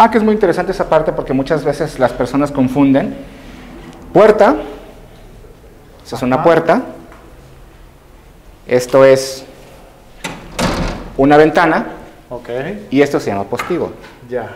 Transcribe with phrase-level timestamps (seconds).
[0.00, 3.16] Ah, que es muy interesante esa parte porque muchas veces las personas confunden.
[4.12, 4.54] Puerta,
[6.06, 6.82] esa es una puerta.
[8.64, 9.44] Esto es
[11.16, 11.86] una ventana.
[12.30, 12.48] Ok.
[12.90, 13.90] Y esto se llama postigo.
[14.30, 14.48] Ya.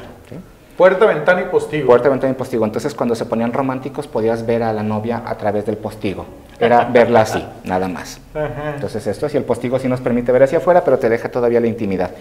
[0.77, 1.87] Puerta, ventana y postigo.
[1.87, 2.65] Puerta, ventana y postigo.
[2.65, 6.25] Entonces, cuando se ponían románticos, podías ver a la novia a través del postigo.
[6.59, 8.21] Era verla así, nada más.
[8.75, 11.31] Entonces, esto es, y el postigo sí nos permite ver hacia afuera, pero te deja
[11.31, 12.13] todavía la intimidad.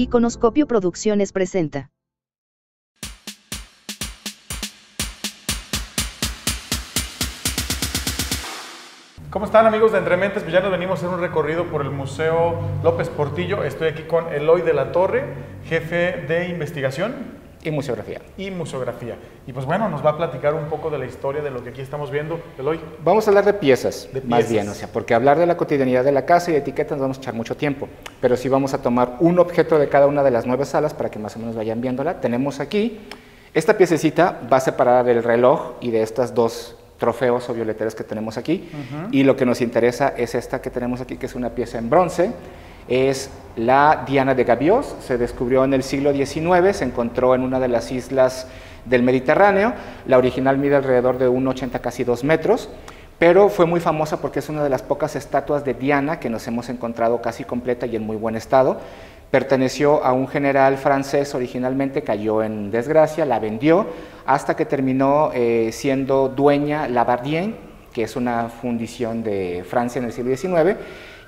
[0.00, 1.90] Iconoscopio Producciones presenta.
[9.30, 10.44] ¿Cómo están amigos de Entrementes?
[10.44, 13.64] Pues ya nos venimos a hacer un recorrido por el Museo López Portillo.
[13.64, 15.34] Estoy aquí con Eloy de la Torre,
[15.64, 17.47] jefe de investigación.
[17.64, 18.20] Y museografía.
[18.36, 19.16] Y museografía.
[19.46, 21.70] Y pues bueno, nos va a platicar un poco de la historia de lo que
[21.70, 22.78] aquí estamos viendo, Eloy.
[23.04, 24.50] Vamos a hablar de piezas, De más piezas.
[24.52, 27.00] bien, o sea, porque hablar de la cotidianidad de la casa y de etiquetas nos
[27.02, 27.88] vamos a echar mucho tiempo.
[28.20, 31.10] Pero sí vamos a tomar un objeto de cada una de las nueve salas para
[31.10, 32.20] que más o menos vayan viéndola.
[32.20, 33.00] Tenemos aquí,
[33.54, 38.04] esta piececita va a separar el reloj y de estas dos trofeos o violeteras que
[38.04, 38.68] tenemos aquí.
[39.12, 41.90] Y lo que nos interesa es esta que tenemos aquí, que es una pieza en
[41.90, 42.32] bronce.
[42.88, 47.58] Es la Diana de Gavios, se descubrió en el siglo XIX, se encontró en una
[47.58, 48.46] de las islas
[48.84, 49.74] del Mediterráneo.
[50.06, 52.68] La original mide alrededor de 1,80 casi 2 metros,
[53.18, 56.46] pero fue muy famosa porque es una de las pocas estatuas de Diana que nos
[56.46, 58.78] hemos encontrado casi completa y en muy buen estado.
[59.30, 63.86] Perteneció a un general francés originalmente, cayó en desgracia, la vendió
[64.24, 67.56] hasta que terminó eh, siendo dueña Labardien,
[67.92, 70.78] que es una fundición de Francia en el siglo XIX,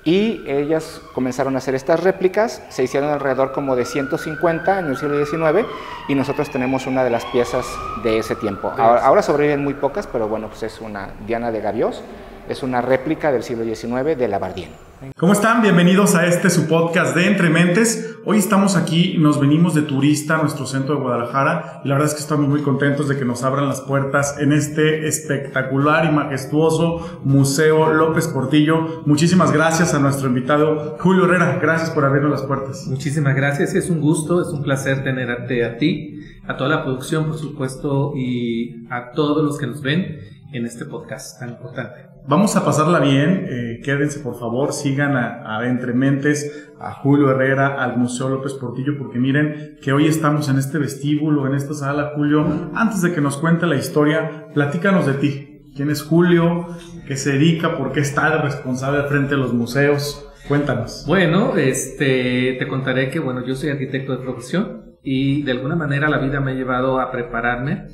[0.03, 4.97] y ellas comenzaron a hacer estas réplicas, se hicieron alrededor como de 150 en el
[4.97, 5.67] siglo XIX,
[6.07, 7.65] y nosotros tenemos una de las piezas
[8.03, 8.71] de ese tiempo.
[8.77, 12.03] Ahora, ahora sobreviven muy pocas, pero bueno, pues es una Diana de Gavios,
[12.49, 14.69] es una réplica del siglo XIX de Labardien.
[15.17, 15.63] ¿Cómo están?
[15.63, 18.10] Bienvenidos a este su podcast de Entre Mentes.
[18.23, 22.09] Hoy estamos aquí, nos venimos de turista a nuestro centro de Guadalajara y la verdad
[22.09, 26.13] es que estamos muy contentos de que nos abran las puertas en este espectacular y
[26.13, 29.01] majestuoso Museo López Portillo.
[29.07, 31.57] Muchísimas gracias a nuestro invitado Julio Herrera.
[31.59, 32.85] Gracias por abrirnos las puertas.
[32.87, 37.25] Muchísimas gracias, es un gusto, es un placer tenerte a ti, a toda la producción,
[37.25, 40.19] por supuesto, y a todos los que nos ven
[40.51, 42.11] en este podcast tan importante.
[42.27, 47.31] Vamos a pasarla bien, eh, quédense por favor, sigan a, a Entre Mentes, a Julio
[47.31, 51.73] Herrera, al Museo López Portillo, porque miren que hoy estamos en este vestíbulo, en esta
[51.73, 52.45] sala, Julio.
[52.73, 55.47] Antes de que nos cuente la historia, platícanos de ti.
[55.75, 56.67] ¿Quién es Julio?
[57.07, 57.77] ¿Qué se dedica?
[57.77, 60.27] ¿Por qué está de responsable frente de los museos?
[60.47, 61.05] Cuéntanos.
[61.07, 66.09] Bueno, este, te contaré que, bueno, yo soy arquitecto de profesión y de alguna manera
[66.09, 67.87] la vida me ha llevado a prepararme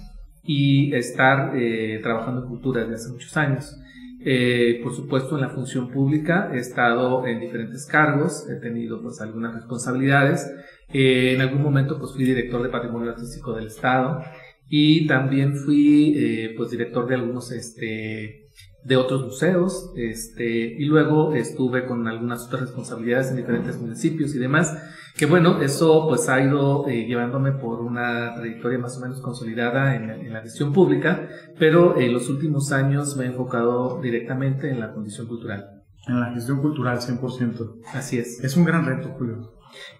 [0.47, 3.77] y estar eh, trabajando en cultura desde hace muchos años.
[4.19, 9.21] Eh, por supuesto, en la función pública he estado en diferentes cargos, he tenido pues
[9.21, 10.51] algunas responsabilidades.
[10.89, 14.21] Eh, en algún momento pues fui director de patrimonio artístico del Estado
[14.69, 18.49] y también fui eh, pues director de algunos este
[18.83, 20.45] de otros museos este
[20.77, 24.77] y luego estuve con algunas otras responsabilidades en diferentes municipios y demás
[25.17, 29.95] que bueno eso pues ha ido eh, llevándome por una trayectoria más o menos consolidada
[29.95, 34.69] en, la- en la gestión pública pero en los últimos años me he enfocado directamente
[34.69, 35.65] en la condición cultural
[36.07, 37.75] En la gestión cultural, 100%.
[37.93, 39.53] así es Es un gran reto, Julio.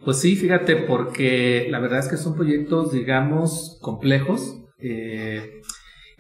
[0.06, 4.64] Pues sí, fíjate, porque la verdad es que son proyectos, digamos, complejos.
[4.80, 5.62] Eh,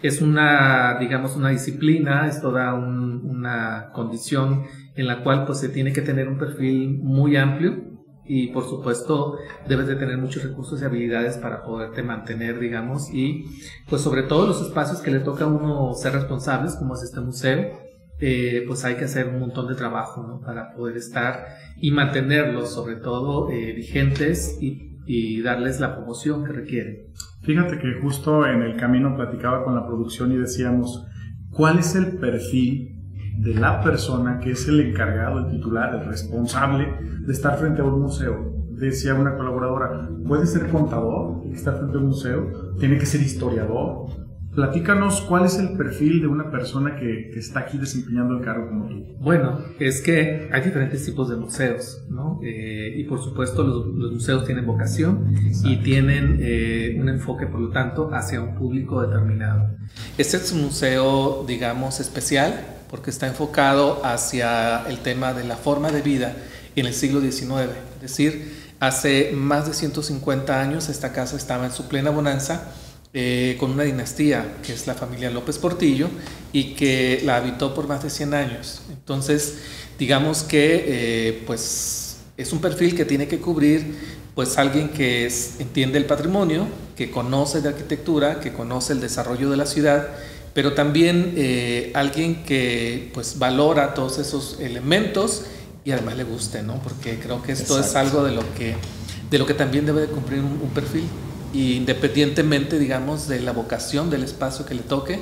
[0.03, 4.63] es una, digamos, una disciplina, es toda un- una condición
[4.95, 7.96] en la cual pues se tiene que tener un perfil muy amplio
[8.27, 13.45] y por supuesto debes de tener muchos recursos y habilidades para poderte mantener, digamos, y
[13.89, 17.21] pues sobre todo los espacios que le toca a uno ser responsables, como es este
[17.21, 17.87] museo,
[18.19, 20.41] eh, pues hay que hacer un montón de trabajo ¿no?
[20.41, 21.45] para poder estar
[21.79, 27.07] y mantenerlos sobre todo eh, vigentes y, y darles la promoción que requieren.
[27.43, 31.05] Fíjate que justo en el camino platicaba con la producción y decíamos,
[31.51, 32.96] ¿cuál es el perfil
[33.37, 36.87] de la persona que es el encargado, el titular, el responsable
[37.25, 38.53] de estar frente a un museo?
[38.71, 42.75] Decía una colaboradora, ¿puede ser contador y estar frente a un museo?
[42.79, 44.07] ¿Tiene que ser historiador?
[44.53, 48.67] Platícanos cuál es el perfil de una persona que, que está aquí desempeñando el cargo
[48.69, 49.05] como tú.
[49.19, 52.39] Bueno, es que hay diferentes tipos de museos, ¿no?
[52.43, 55.27] Eh, y por supuesto los, los museos tienen vocación
[55.63, 59.75] y tienen eh, un enfoque, por lo tanto, hacia un público determinado.
[60.17, 65.91] Este es un museo, digamos, especial porque está enfocado hacia el tema de la forma
[65.91, 66.35] de vida
[66.75, 67.71] en el siglo XIX.
[67.95, 72.71] Es decir, hace más de 150 años esta casa estaba en su plena bonanza
[73.13, 76.09] eh, con una dinastía que es la familia López Portillo
[76.53, 78.81] y que la habitó por más de 100 años.
[78.89, 79.55] Entonces,
[79.97, 85.97] digamos que eh, pues es un perfil que tiene que cubrir pues alguien que entiende
[85.97, 90.09] el patrimonio, que conoce de arquitectura, que conoce el desarrollo de la ciudad,
[90.57, 95.43] pero también eh, alguien que pues valora todos esos elementos
[95.85, 96.81] y además le guste, ¿no?
[96.81, 98.73] Porque creo que esto es algo de lo que,
[99.29, 101.03] de lo que también debe de cumplir un, un perfil,
[101.53, 105.19] y independientemente, digamos, de la vocación del espacio que le toque,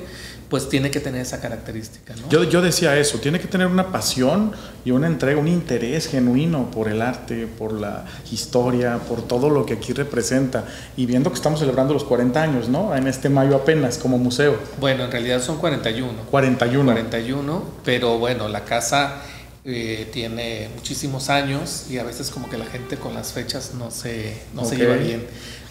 [0.50, 2.16] pues tiene que tener esa característica.
[2.16, 2.30] ¿no?
[2.30, 4.52] Yo, yo decía eso, tiene que tener una pasión
[4.84, 9.66] y una entrega, un interés genuino por el arte, por la historia, por todo lo
[9.66, 10.66] que aquí representa.
[10.96, 12.96] Y viendo que estamos celebrando los 40 años, ¿no?
[12.96, 14.58] En este mayo apenas, como museo.
[14.80, 16.14] Bueno, en realidad son 41.
[16.30, 16.92] 41.
[16.92, 19.22] 41, pero bueno, la casa
[19.68, 23.90] eh, tiene muchísimos años y a veces como que la gente con las fechas no
[23.90, 25.26] se, no se lleva bien.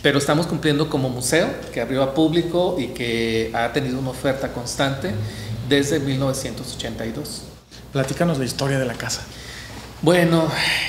[0.05, 4.53] Pero estamos cumpliendo como museo, que abrió a público y que ha tenido una oferta
[4.53, 5.13] constante
[5.67, 7.41] desde 1982.
[7.91, 9.23] Platícanos la historia de la casa.
[10.03, 10.47] Bueno,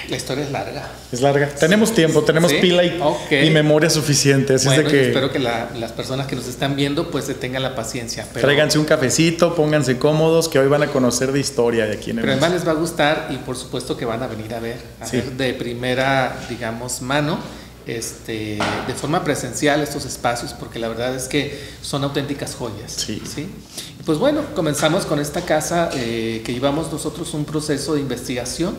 [0.10, 0.90] la historia es larga.
[1.14, 1.48] Es larga.
[1.48, 2.58] Tenemos tiempo, tenemos ¿Sí?
[2.60, 3.32] pila y, Ok.
[3.46, 4.56] y memoria suficiente.
[4.56, 7.28] Así bueno, es de que espero que la- las personas que nos están viendo pues
[7.40, 8.28] tengan la paciencia.
[8.34, 12.12] Pero, tráiganse un cafecito, pónganse cómodos, que hoy van a conocer de historia de aquí
[12.12, 14.54] en el pero además les va a gustar y por supuesto que van a venir
[14.54, 15.16] a ver, a Sí.
[15.16, 17.40] ver de primera, digamos, mano,
[17.88, 22.92] este, de forma presencial estos espacios, porque la verdad es que son auténticas joyas.
[22.92, 23.22] Sí.
[23.38, 28.78] Y Pues bueno, comenzamos con esta casa eh, que llevamos nosotros un proceso de investigación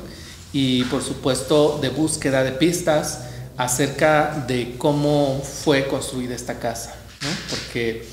[0.53, 3.21] y por supuesto de búsqueda de pistas
[3.57, 7.29] acerca de cómo fue construida esta casa, ¿no?
[7.51, 8.07] porque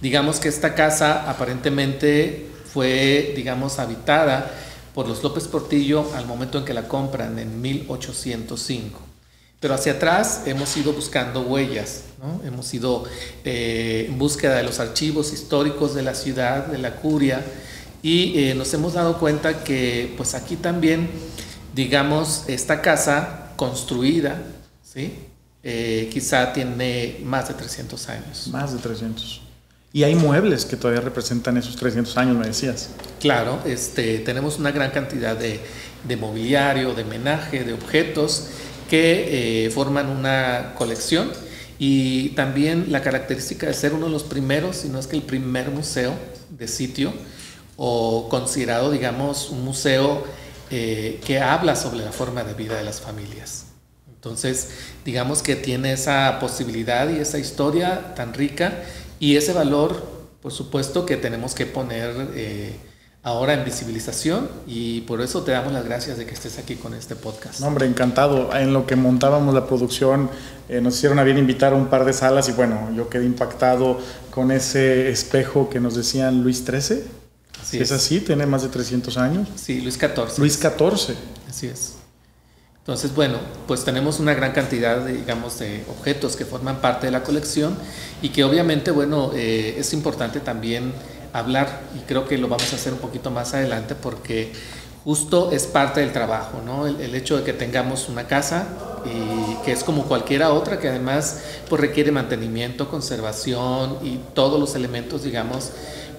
[0.00, 4.50] digamos que esta casa aparentemente fue, digamos, habitada
[4.94, 9.07] por los López Portillo al momento en que la compran en 1805.
[9.60, 12.40] Pero hacia atrás hemos ido buscando huellas, ¿no?
[12.46, 13.04] hemos ido
[13.44, 17.44] eh, en búsqueda de los archivos históricos de la ciudad, de la curia,
[18.00, 21.10] y eh, nos hemos dado cuenta que pues aquí también,
[21.74, 24.40] digamos, esta casa construida,
[24.84, 25.12] ¿sí?
[25.64, 28.48] Eh, quizá tiene más de 300 años.
[28.52, 29.42] Más de 300.
[29.92, 32.90] Y hay muebles que todavía representan esos 300 años, me decías.
[33.18, 35.58] Claro, este, tenemos una gran cantidad de,
[36.06, 38.50] de mobiliario, de menaje, de objetos
[38.88, 41.30] que eh, forman una colección
[41.78, 45.22] y también la característica de ser uno de los primeros, si no es que el
[45.22, 46.14] primer museo
[46.50, 47.12] de sitio
[47.76, 50.24] o considerado, digamos, un museo
[50.70, 53.66] eh, que habla sobre la forma de vida de las familias.
[54.12, 54.70] Entonces,
[55.04, 58.82] digamos que tiene esa posibilidad y esa historia tan rica
[59.20, 60.04] y ese valor,
[60.42, 62.74] por supuesto, que tenemos que poner eh,
[63.28, 66.94] ahora en visibilización y por eso te damos las gracias de que estés aquí con
[66.94, 67.60] este podcast.
[67.60, 68.56] No, hombre, encantado.
[68.56, 70.30] En lo que montábamos la producción,
[70.68, 73.26] eh, nos hicieron a bien invitar a un par de salas y bueno, yo quedé
[73.26, 73.98] impactado
[74.30, 77.02] con ese espejo que nos decían Luis XIII.
[77.60, 78.20] Así ¿Es así?
[78.20, 79.48] ¿Tiene más de 300 años?
[79.56, 80.38] Sí, Luis XIV.
[80.38, 81.14] Luis XIV.
[81.48, 81.94] Así es.
[82.78, 83.36] Entonces, bueno,
[83.66, 87.76] pues tenemos una gran cantidad, de, digamos, de objetos que forman parte de la colección
[88.22, 90.94] y que obviamente, bueno, eh, es importante también
[91.32, 94.52] hablar y creo que lo vamos a hacer un poquito más adelante porque
[95.04, 96.86] justo es parte del trabajo, ¿no?
[96.86, 98.66] El, hecho de que tengamos una casa
[99.06, 104.74] y que es como cualquiera otra que además pues requiere mantenimiento, conservación y todos los
[104.74, 105.70] elementos, digamos,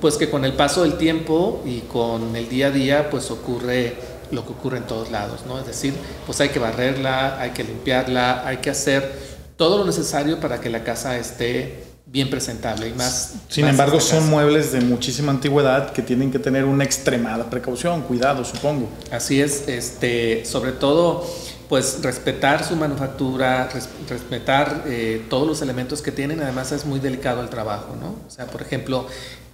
[0.02, 3.96] pues que con el paso del tiempo y con el día a día pues ocurre
[4.32, 5.60] lo que ocurre en todos lados, ¿no?
[5.60, 5.94] Es decir,
[6.26, 9.12] pues hay que barrerla, hay que limpiarla, hay que hacer
[9.56, 13.34] todo lo necesario para que la casa esté bien presentable y más.
[13.50, 17.50] Sin más embargo, esta son muebles de muchísima antigüedad que tienen que tener una extremada
[17.50, 18.90] precaución, cuidado, supongo.
[19.12, 21.26] Así es, este, sobre todo,
[21.68, 27.00] pues respetar su manufactura, res- respetar eh, todos los elementos que tienen, además es muy
[27.00, 28.16] delicado el trabajo, ¿no?
[28.28, 29.06] O sea, por ejemplo,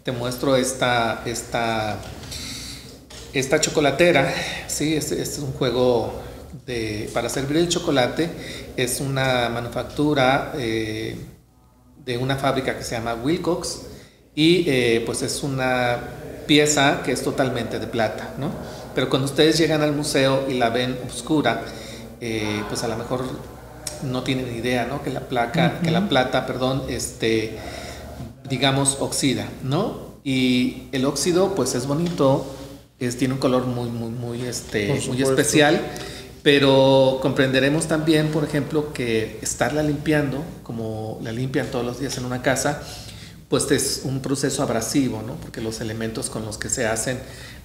[0.04, 1.98] te muestro esta, esta,
[3.34, 4.34] esta chocolatera,
[4.68, 6.22] sí, este, este es un juego
[6.66, 8.30] de, para servir el chocolate,
[8.78, 11.18] es una manufactura eh,
[12.06, 13.82] de una fábrica que se llama Wilcox
[14.36, 16.00] y eh, pues es una
[16.46, 18.52] pieza que es totalmente de plata, ¿no?
[18.94, 21.64] Pero cuando ustedes llegan al museo y la ven oscura,
[22.22, 23.26] eh, pues a lo mejor
[24.04, 25.04] no tienen idea, ¿no?
[25.04, 27.58] Que la placa, que la plata, perdón, este,
[28.48, 30.16] digamos, oxida, ¿no?
[30.24, 32.46] Y el óxido, pues es bonito,
[33.00, 35.82] es, tiene un color muy, muy, muy, este, muy especial,
[36.46, 42.26] pero comprenderemos también, por ejemplo, que estarla limpiando, como la limpian todos los días en
[42.26, 42.84] una casa,
[43.50, 45.38] pues es un proceso abrasivo, ¿no?
[45.38, 47.18] Porque los elementos con los que se hacen,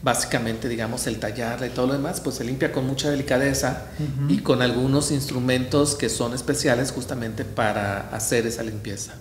[0.03, 3.83] básicamente, digamos, el tallarla y todo lo demás, pues se limpia con mucha delicadeza
[4.31, 9.13] y con algunos instrumentos que son especiales justamente para hacer esa limpieza.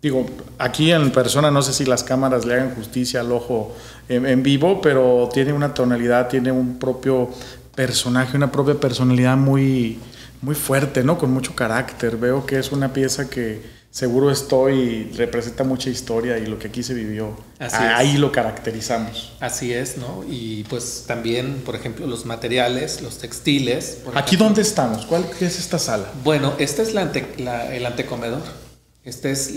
[0.00, 0.26] Digo,
[0.58, 3.76] aquí en persona no sé si las cámaras le hagan justicia al ojo
[4.08, 7.30] en, en vivo, pero tiene una tonalidad, tiene un propio
[7.74, 9.98] personaje, una propia personalidad muy,
[10.40, 11.18] muy fuerte, ¿no?
[11.18, 12.16] Con mucho carácter.
[12.16, 16.68] Veo que es una pieza que seguro estoy y representa mucha historia y lo que
[16.68, 17.36] aquí se vivió.
[17.60, 19.34] ahí lo caracterizamos.
[19.38, 20.24] Así es, ¿no?
[20.28, 23.98] Y pues también, por ejemplo, los materiales, los textiles.
[24.14, 25.06] ¿Aquí dónde estamos?
[25.06, 26.06] ¿Cuál es esta sala?
[26.24, 28.42] Bueno, este es el antecomedor.
[29.04, 29.54] Este es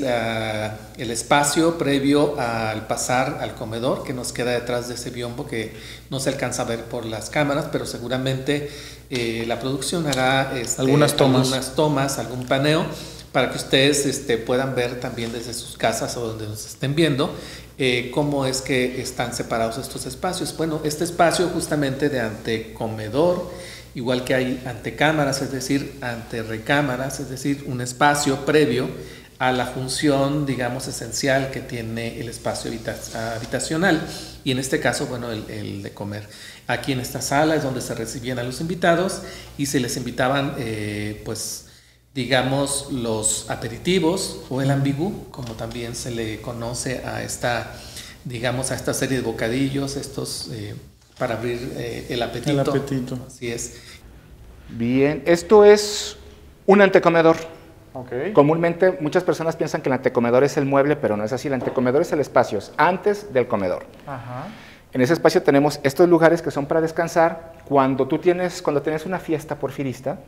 [0.97, 5.71] el espacio previo al pasar al comedor que nos queda detrás de ese biombo que
[6.09, 8.71] no se alcanza a ver por las cámaras, pero seguramente
[9.11, 12.87] eh, la producción hará este, algunas tomas, algunas tomas algún paneo
[13.31, 17.31] para que ustedes este, puedan ver también desde sus casas o donde nos estén viendo
[17.77, 20.57] eh, cómo es que están separados estos espacios.
[20.57, 23.51] Bueno, este espacio justamente de antecomedor,
[23.93, 28.89] igual que hay antecámaras, es decir, ante recámaras, es decir, un espacio previo
[29.38, 34.08] a la función, digamos, esencial que tiene el espacio habitacional
[34.44, 36.27] y en este caso, bueno, el, de comer.
[36.68, 39.22] Aquí en esta sala es donde se recibían a los invitados
[39.58, 41.65] y se les invitaban, eh, pues,
[42.13, 47.75] digamos, los aperitivos o el ambigú, como también se le conoce a esta,
[48.24, 50.75] digamos, a esta serie de bocadillos, estos eh,
[51.18, 52.51] para abrir eh, el apetito.
[52.51, 53.20] El apetito.
[53.27, 53.74] Así es.
[54.70, 56.18] Bien, esto es
[56.65, 57.54] un antecomedor.
[58.33, 61.47] Comúnmente muchas personas piensan que el antecomedor es el mueble, pero no es así.
[61.47, 63.85] El antecomedor es el espacio, antes del comedor.
[64.93, 67.53] En ese espacio tenemos estos lugares que son para descansar.
[67.67, 70.19] Cuando tú tienes, cuando tienes una fiesta porfirista,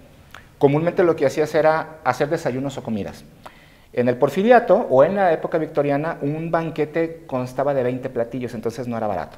[0.58, 3.24] comúnmente lo que hacías era hacer desayunos o comidas.
[3.94, 8.88] En el porfiriato o en la época victoriana, un banquete constaba de 20 platillos, entonces
[8.88, 9.38] no era barato.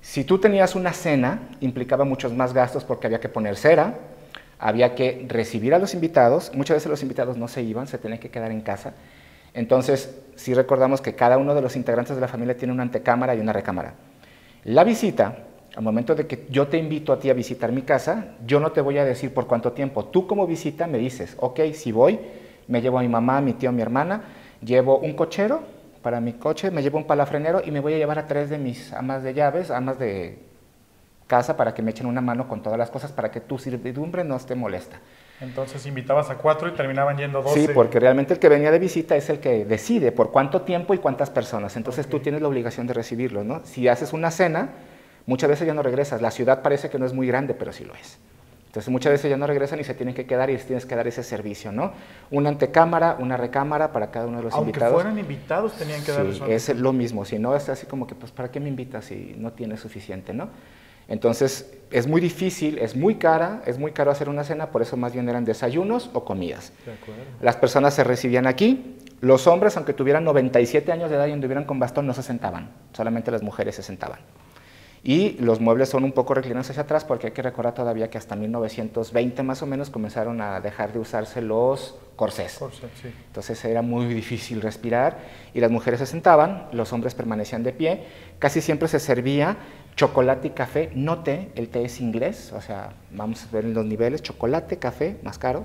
[0.00, 3.94] Si tú tenías una cena, implicaba muchos más gastos porque había que poner cera,
[4.62, 8.20] había que recibir a los invitados, muchas veces los invitados no se iban, se tenían
[8.20, 8.94] que quedar en casa.
[9.54, 13.34] Entonces, sí recordamos que cada uno de los integrantes de la familia tiene una antecámara
[13.34, 13.94] y una recámara.
[14.64, 15.36] La visita,
[15.74, 18.70] al momento de que yo te invito a ti a visitar mi casa, yo no
[18.70, 20.04] te voy a decir por cuánto tiempo.
[20.04, 22.20] Tú como visita me dices, ok, si voy,
[22.68, 24.22] me llevo a mi mamá, a mi tío, a mi hermana,
[24.64, 25.64] llevo un cochero
[26.02, 28.58] para mi coche, me llevo un palafrenero y me voy a llevar a tres de
[28.58, 30.51] mis amas de llaves, amas de
[31.32, 34.22] casa para que me echen una mano con todas las cosas para que tu servidumbre
[34.22, 34.98] no esté molesta.
[35.40, 37.58] Entonces invitabas a cuatro y terminaban yendo doce.
[37.58, 40.92] Sí, porque realmente el que venía de visita es el que decide por cuánto tiempo
[40.92, 41.74] y cuántas personas.
[41.78, 43.62] Entonces tú tienes la obligación de recibirlo, ¿no?
[43.64, 44.72] Si haces una cena,
[45.24, 46.20] muchas veces ya no regresas.
[46.20, 48.18] La ciudad parece que no es muy grande, pero sí lo es.
[48.66, 50.94] Entonces muchas veces ya no regresan y se tienen que quedar y les tienes que
[50.94, 51.94] dar ese servicio, ¿no?
[52.30, 54.92] Una antecámara, una recámara para cada uno de los invitados.
[54.92, 57.24] Aunque fueran invitados tenían que sí, es lo mismo.
[57.24, 60.34] Si no, es así como que, pues, ¿para qué me invitas si no tienes suficiente,
[60.34, 60.50] no?
[61.12, 64.96] Entonces, es muy difícil, es muy cara, es muy caro hacer una cena, por eso
[64.96, 66.72] más bien eran desayunos o comidas.
[67.42, 71.64] Las personas se recibían aquí, los hombres, aunque tuvieran 97 años de edad y anduvieran
[71.64, 74.20] con bastón, no se sentaban, solamente las mujeres se sentaban.
[75.04, 78.16] Y los muebles son un poco reclinados hacia atrás porque hay que recordar todavía que
[78.16, 82.60] hasta 1920 más o menos comenzaron a dejar de usarse los corsés.
[83.26, 85.18] Entonces era muy difícil respirar
[85.52, 88.04] y las mujeres se sentaban, los hombres permanecían de pie.
[88.38, 89.56] Casi siempre se servía
[89.96, 93.84] chocolate y café, no té, el té es inglés, o sea, vamos a ver los
[93.84, 95.64] niveles, chocolate, café, más caro,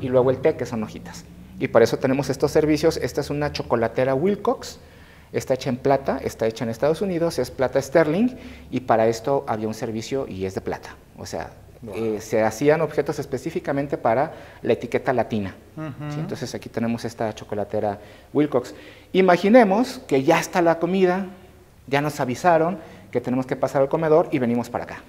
[0.00, 1.24] y luego el té, que son hojitas.
[1.58, 4.78] Y para eso tenemos estos servicios, esta es una chocolatera Wilcox,
[5.32, 8.36] está hecha en plata, está hecha en Estados Unidos, es plata sterling,
[8.70, 11.50] y para esto había un servicio y es de plata, o sea,
[11.94, 15.54] eh, se hacían objetos específicamente para la etiqueta latina.
[16.18, 17.98] Entonces aquí tenemos esta chocolatera
[18.34, 18.74] Wilcox.
[19.14, 21.28] Imaginemos que ya está la comida,
[21.86, 22.78] ya nos avisaron,
[23.10, 25.02] que tenemos que pasar al comedor y venimos para acá.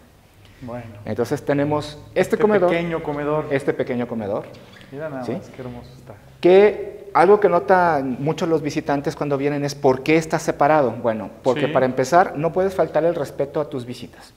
[0.61, 0.85] Bueno.
[1.05, 2.69] Entonces tenemos este, este comedor.
[2.69, 3.47] pequeño comedor.
[3.51, 4.45] Este pequeño comedor.
[4.91, 6.15] Mira nada más, qué hermoso está.
[6.39, 10.91] Que algo que notan muchos los visitantes cuando vienen es ¿por qué está separado?
[10.91, 14.33] Bueno, porque para empezar no puedes faltar el respeto a tus visitas.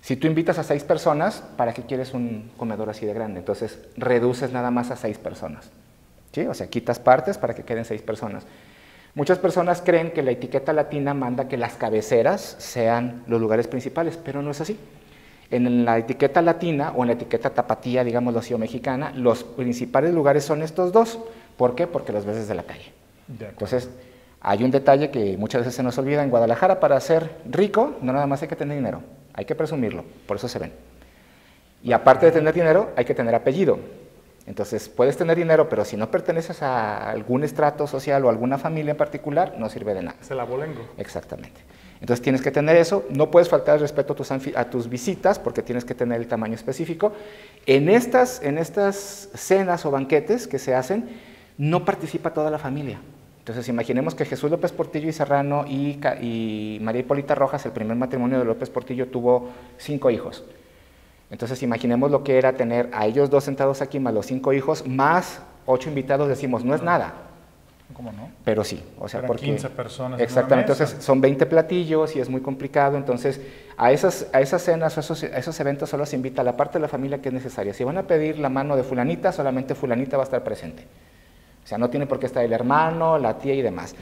[0.00, 3.40] Si tú invitas a seis personas, ¿para qué quieres un comedor así de grande?
[3.40, 5.70] Entonces reduces nada más a seis personas.
[6.32, 6.46] ¿Sí?
[6.46, 8.44] O sea, quitas partes para que queden seis personas.
[9.14, 14.18] Muchas personas creen que la etiqueta latina manda que las cabeceras sean los lugares principales,
[14.22, 14.78] pero no es así.
[15.50, 20.12] En la etiqueta latina o en la etiqueta tapatía, digamos así, o mexicana, los principales
[20.12, 21.18] lugares son estos dos.
[21.56, 21.86] ¿Por qué?
[21.86, 22.92] Porque los ves desde la calle.
[23.28, 23.90] Entonces,
[24.40, 26.22] hay un detalle que muchas veces se nos olvida.
[26.22, 29.02] En Guadalajara, para ser rico, no nada más hay que tener dinero,
[29.34, 30.72] hay que presumirlo, por eso se ven.
[31.82, 33.78] Y aparte de tener dinero, hay que tener apellido.
[34.48, 38.92] Entonces, puedes tener dinero, pero si no perteneces a algún estrato social o alguna familia
[38.92, 40.16] en particular, no sirve de nada.
[40.22, 40.88] Se la bolengo.
[40.96, 41.60] Exactamente.
[42.00, 43.04] Entonces, tienes que tener eso.
[43.10, 46.28] No puedes faltar el respeto a tus, a tus visitas porque tienes que tener el
[46.28, 47.12] tamaño específico.
[47.66, 51.10] En estas, en estas cenas o banquetes que se hacen,
[51.58, 53.00] no participa toda la familia.
[53.40, 57.98] Entonces, imaginemos que Jesús López Portillo y Serrano y, y María Hipólita Rojas, el primer
[57.98, 60.42] matrimonio de López Portillo, tuvo cinco hijos.
[61.30, 64.86] Entonces imaginemos lo que era tener a ellos dos sentados aquí, más los cinco hijos,
[64.86, 67.12] más ocho invitados, decimos, no es nada.
[67.92, 68.30] ¿Cómo no?
[68.44, 69.46] Pero sí, o sea, Eran porque...
[69.46, 70.84] 15 personas en Exactamente, una mesa.
[70.84, 73.40] entonces son 20 platillos y es muy complicado, entonces
[73.76, 76.56] a esas, a esas cenas o esos, a esos eventos solo se invita a la
[76.56, 77.72] parte de la familia que es necesaria.
[77.72, 80.84] Si van a pedir la mano de fulanita, solamente fulanita va a estar presente.
[81.64, 83.94] O sea, no tiene por qué estar el hermano, la tía y demás.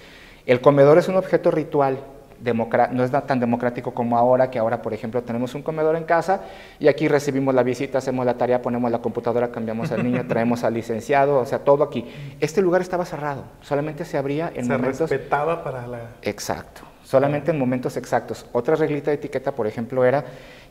[0.47, 1.99] El comedor es un objeto ritual,
[2.43, 6.43] no es tan democrático como ahora, que ahora, por ejemplo, tenemos un comedor en casa
[6.78, 10.64] y aquí recibimos la visita, hacemos la tarea, ponemos la computadora, cambiamos al niño, traemos
[10.64, 12.07] al licenciado, o sea, todo aquí.
[12.40, 15.11] Este lugar estaba cerrado, solamente se abría en Se momentos...
[15.11, 15.99] respetaba para la...
[16.23, 18.47] Exacto, solamente en momentos exactos.
[18.52, 20.25] Otra reglita de etiqueta, por ejemplo, era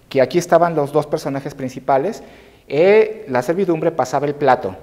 [0.10, 2.24] que aquí estaban los dos personajes principales,
[2.68, 4.76] eh, la servidumbre pasaba el plato.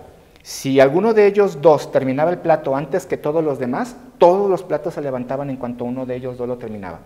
[0.42, 4.62] Si alguno de ellos dos terminaba el plato antes que todos los demás, todos los
[4.62, 6.98] platos se levantaban en cuanto uno de ellos dos lo terminaba.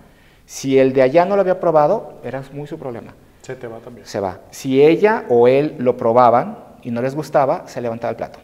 [0.46, 3.12] Si el de allá no lo había probado, era muy su problema,
[3.42, 4.06] Se te va también.
[4.06, 4.38] se va.
[4.50, 8.38] Si ella o él lo probaban y no les gustaba, se levantaba el plato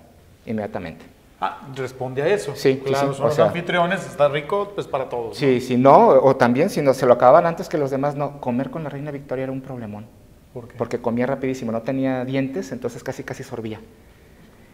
[0.44, 1.04] inmediatamente.
[1.40, 2.52] Ah, responde a eso.
[2.54, 5.28] Sí, claro, sí, son o los sea- anfitriones, está rico, pues para todos.
[5.28, 5.34] ¿no?
[5.34, 8.40] Sí, si no, o también si no se lo acababan antes que los demás, no,
[8.40, 10.06] comer con la reina Victoria era un problemón,
[10.52, 10.74] ¿Por qué?
[10.76, 13.80] porque comía rapidísimo, no tenía dientes, entonces casi casi sorbía.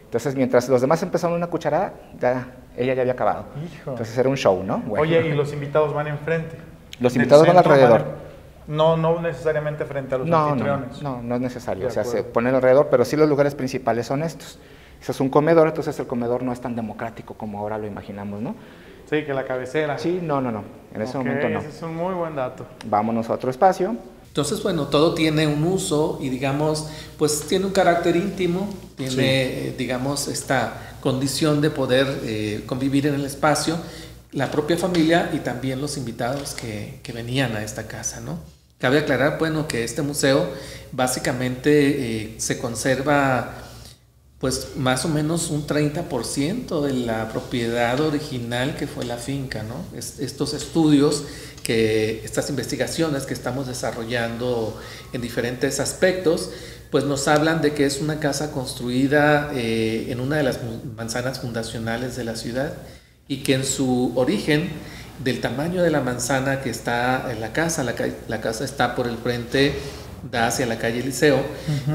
[0.09, 3.45] Entonces, mientras los demás empezaron una cucharada, ya, ella ya había acabado.
[3.63, 3.91] Hijo.
[3.91, 4.79] Entonces era un show, ¿no?
[4.79, 5.03] Bueno.
[5.03, 6.57] Oye, y los invitados van enfrente.
[6.99, 8.01] Los invitados van alrededor.
[8.01, 11.01] en- No, no necesariamente frente a los no, no, no, anfitriones.
[11.03, 12.33] no, no es necesario, De o sea, se acuerdo.
[12.33, 14.57] ponen alrededor, pero sí los lugares principales son estos.
[14.99, 18.41] Eso es un comedor, entonces el comedor no es tan democrático como ahora lo imaginamos,
[18.41, 18.55] ¿no?
[19.09, 19.97] Sí, que la cabecera.
[19.99, 20.63] Sí, no, no, no,
[20.93, 21.59] en ese Ok, momento no.
[21.59, 22.65] Ese es un muy buen dato.
[22.85, 23.95] Vámonos a otro espacio.
[24.39, 26.85] Entonces, bueno, todo tiene un uso y digamos,
[27.17, 33.15] pues tiene un carácter íntimo, tiene, eh, digamos, esta condición de poder eh, convivir en
[33.15, 33.75] el espacio,
[34.31, 38.39] la propia familia y también los invitados que, que venían a esta casa, ¿no?
[38.77, 40.47] Cabe aclarar, bueno, que este museo
[40.93, 41.71] básicamente
[42.23, 43.65] eh, se conserva
[44.39, 49.83] pues más o menos un 30% de la propiedad original que fue la finca, ¿no?
[49.97, 51.23] Es- estos estudios,
[51.63, 54.79] que, estas investigaciones que estamos desarrollando
[55.13, 56.51] en diferentes aspectos,
[56.91, 60.59] pues nos hablan de que es una casa construida eh, en una de las
[60.97, 62.73] manzanas fundacionales de la ciudad
[63.27, 64.69] y que en su origen,
[65.23, 68.95] del tamaño de la manzana que está en la casa, la, ca- la casa está
[68.95, 69.73] por el frente
[70.31, 71.39] da hacia la calle Liceo,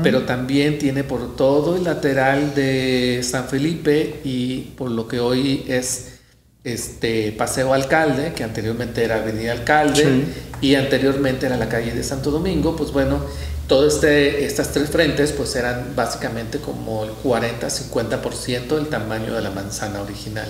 [0.02, 5.64] pero también tiene por todo el lateral de San Felipe y por lo que hoy
[5.68, 6.13] es
[6.64, 10.24] este Paseo Alcalde, que anteriormente era Avenida Alcalde
[10.62, 13.20] y anteriormente era la calle de Santo Domingo, pues bueno,
[13.68, 19.50] todo este estas tres frentes pues eran básicamente como el 40-50% del tamaño de la
[19.50, 20.48] manzana original.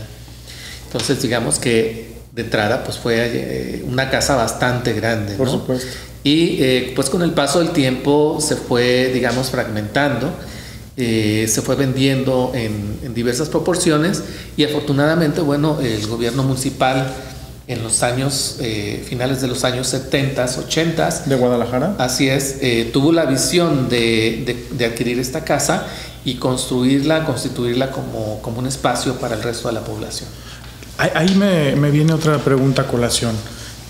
[0.87, 5.53] Entonces digamos que de entrada pues fue eh, una casa bastante grande, Por ¿no?
[5.53, 5.89] supuesto.
[6.23, 10.33] Y eh, pues con el paso del tiempo se fue, digamos, fragmentando,
[10.97, 14.23] eh, se fue vendiendo en, en diversas proporciones
[14.57, 17.07] y afortunadamente, bueno, el gobierno municipal
[17.67, 21.97] en los años, eh, finales de los años 70, 80, ¿De Guadalajara?
[21.99, 25.87] así es, eh, tuvo la visión de, de- de adquirir esta casa
[26.27, 30.29] y construirla, constituirla como, como un espacio para el resto de la población.
[30.99, 33.35] Ahí, ahí me, me viene otra pregunta a colación.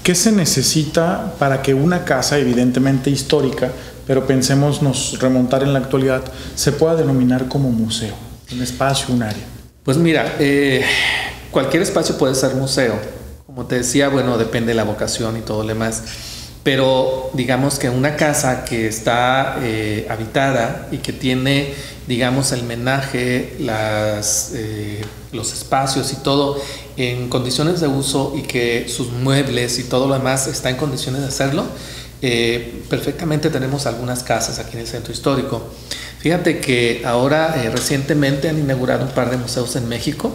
[0.04, 3.72] ¿Qué se necesita para que una casa, evidentemente histórica,
[4.06, 6.22] pero pensemos nos remontar en la actualidad,
[6.54, 8.14] se pueda denominar como museo?
[8.52, 9.44] Un espacio, un área.
[9.82, 10.82] Pues mira, eh,
[11.50, 12.94] cualquier espacio puede ser museo.
[13.46, 16.02] Como te decía, bueno, depende de la vocación y todo lo demás.
[16.62, 21.74] Pero digamos que una casa que está eh, habitada y que tiene,
[22.08, 26.58] digamos, el menaje, las, eh, los espacios y todo
[26.96, 31.20] en condiciones de uso y que sus muebles y todo lo demás está en condiciones
[31.20, 31.64] de hacerlo,
[32.26, 35.62] eh, perfectamente tenemos algunas casas aquí en el centro histórico.
[36.18, 40.32] Fíjate que ahora eh, recientemente han inaugurado un par de museos en México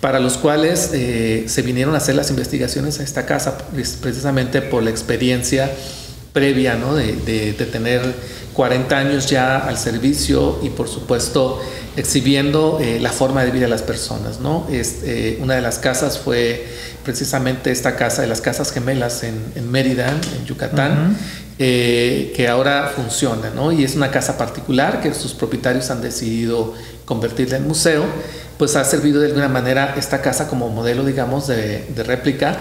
[0.00, 4.62] para los cuales eh, se vinieron a hacer las investigaciones a esta casa pre- precisamente
[4.62, 5.70] por la experiencia
[6.38, 6.94] previa ¿no?
[6.94, 8.00] de, de- de tener
[8.54, 11.60] 40 años ya al servicio y por supuesto
[11.96, 14.38] exhibiendo eh, la forma de vida de las personas.
[14.40, 14.66] ¿no?
[14.70, 16.66] Es, eh, una de las casas fue
[17.04, 21.16] precisamente esta casa de las casas gemelas en, en Mérida, en Yucatán,
[21.58, 23.72] eh, que ahora funciona, ¿no?
[23.72, 26.74] Y es una casa particular que sus propietarios han decidido
[27.04, 28.04] convertirla en museo,
[28.58, 32.58] pues ha servido de alguna manera esta casa como modelo, digamos, de, de réplica.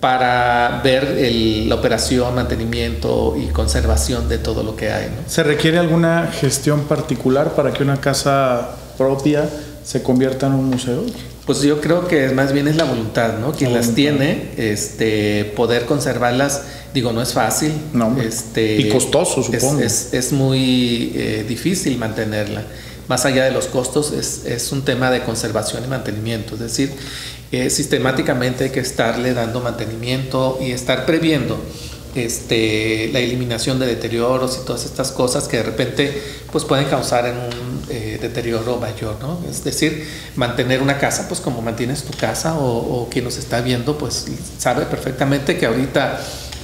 [0.00, 5.28] Para ver el- la operación, mantenimiento y conservación de todo lo que hay, ¿no?
[5.28, 9.48] ¿Se requiere alguna gestión particular para que una casa propia
[9.84, 11.04] se convierta en un museo?
[11.46, 13.52] Pues yo creo que más bien es la voluntad, ¿no?
[13.52, 13.96] Quien La las voluntad.
[14.18, 16.62] tiene, este, poder conservarlas
[16.94, 17.70] Digo, no es fácil.
[17.92, 19.82] No, este, y costoso, es- supongo.
[19.82, 22.62] Es, es muy eh, difícil mantenerla.
[23.08, 26.54] Más allá de los costos, es, es un tema de conservación y mantenimiento.
[26.54, 26.90] Es decir,
[27.52, 31.58] eh, sistemáticamente hay que estarle dando mantenimiento y estar previendo
[32.14, 37.24] este, la eliminación de deterioros y todas estas cosas que de repente pues, pueden causar
[37.24, 39.16] un eh, deterioro mayor.
[39.20, 39.40] ¿no?
[39.48, 40.06] Es decir,
[40.36, 44.26] mantener una casa, pues como mantienes tu casa o, o quien nos está viendo, pues
[44.58, 46.20] sabe perfectamente que ahorita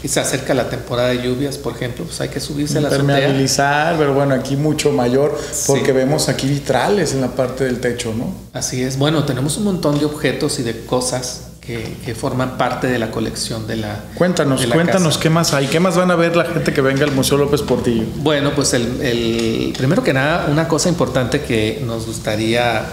[0.08, 3.02] se acerca la temporada de lluvias, por ejemplo, pues hay que subirse a la azotea.
[3.04, 5.92] Impermeabilizar, pero bueno, aquí mucho mayor, porque Sí.
[5.92, 8.34] vemos aquí vitrales en la parte del techo, ¿no?
[8.52, 12.86] Así es, bueno, tenemos un montón de objetos y de cosas que, que forman parte
[12.88, 15.22] de la colección de la Cuéntanos, de la cuéntanos casa.
[15.22, 17.62] qué más hay, qué más van a ver la gente que venga al Museo López
[17.62, 18.04] Portillo.
[18.16, 22.84] Bueno, pues el, el- primero que nada, una cosa importante que nos gustaría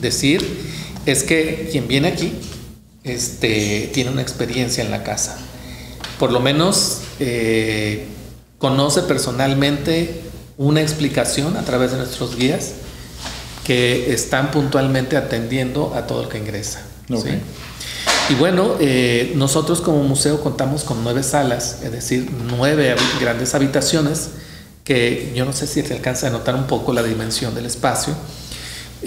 [0.00, 0.44] decir
[1.06, 2.32] es que quien viene aquí
[3.04, 5.38] este, tiene una experiencia en la casa.
[6.18, 8.06] Por lo menos eh,
[8.58, 10.22] conoce personalmente
[10.56, 12.72] una explicación a través de nuestros guías
[13.64, 16.82] que están puntualmente atendiendo a todo el que ingresa.
[18.28, 24.30] Y bueno, eh, nosotros como museo contamos con nueve salas, es decir, nueve grandes habitaciones,
[24.82, 28.14] que yo no sé si se alcanza a notar un poco la dimensión del espacio,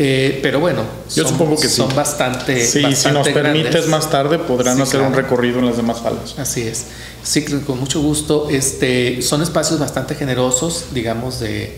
[0.01, 0.83] eh, pero bueno,
[1.13, 1.75] Yo son, supongo que sí.
[1.75, 3.87] son bastante, Sí, si nos permites grandes.
[3.89, 6.35] más tarde podrán Sí, hacer un recorrido en las demás salas.
[6.39, 6.85] Así es.
[7.21, 8.47] Sí, con mucho gusto.
[8.49, 11.77] Este, son espacios bastante generosos, digamos, de,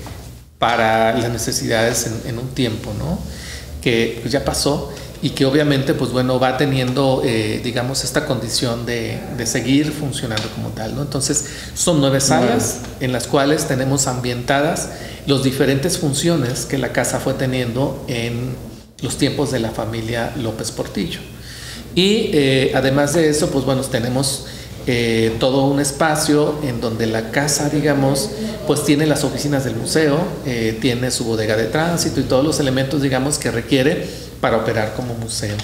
[0.60, 3.18] para las necesidades en, en un tiempo, ¿no?
[3.82, 8.88] Que pues, ya pasó y que obviamente, pues bueno, va teniendo, eh, digamos, esta condición
[8.88, 11.04] de, de seguir funcionando como tal, ¿no?
[11.04, 14.90] Entonces, son nueve salas en las cuales tenemos ambientadas
[15.28, 18.56] las diferentes funciones que la casa fue teniendo en
[19.04, 21.20] los tiempos de la familia López Portillo.
[21.94, 24.48] Y eh, además de eso, pues bueno, tenemos
[24.88, 28.32] eh, todo un espacio en donde la casa, digamos,
[28.66, 30.18] pues tiene las oficinas del museo,
[30.80, 35.14] tiene su bodega de tránsito y todos los elementos, digamos, que requiere para operar como
[35.14, 35.56] museo.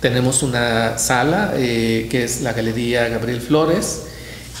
[0.00, 4.02] Tenemos una sala eh, que es la Galería Gabriel Flores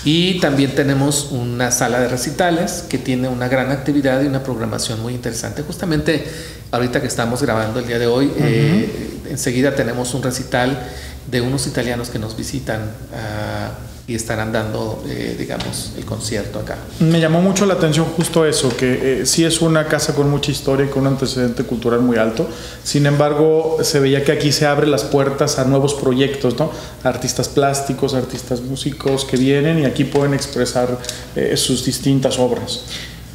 [0.04, 5.00] y también tenemos una sala de recitales que tiene una gran actividad y una programación
[5.00, 5.62] muy interesante.
[5.62, 6.24] Justamente
[6.70, 10.78] ahorita que estamos grabando el día de hoy, eh, enseguida tenemos un recital
[11.30, 12.80] de unos italianos que nos visitan
[13.14, 13.70] ah,
[14.10, 16.78] y estarán dando, eh, digamos, el concierto acá.
[16.98, 20.50] Me llamó mucho la atención justo eso, que eh, sí es una casa con mucha
[20.50, 22.48] historia y con un antecedente cultural muy alto.
[22.82, 26.72] Sin embargo, se veía que aquí se abren las puertas a nuevos proyectos, ¿no?
[27.04, 30.98] Artistas plásticos, artistas músicos que vienen y aquí pueden expresar
[31.36, 32.80] eh, sus distintas obras.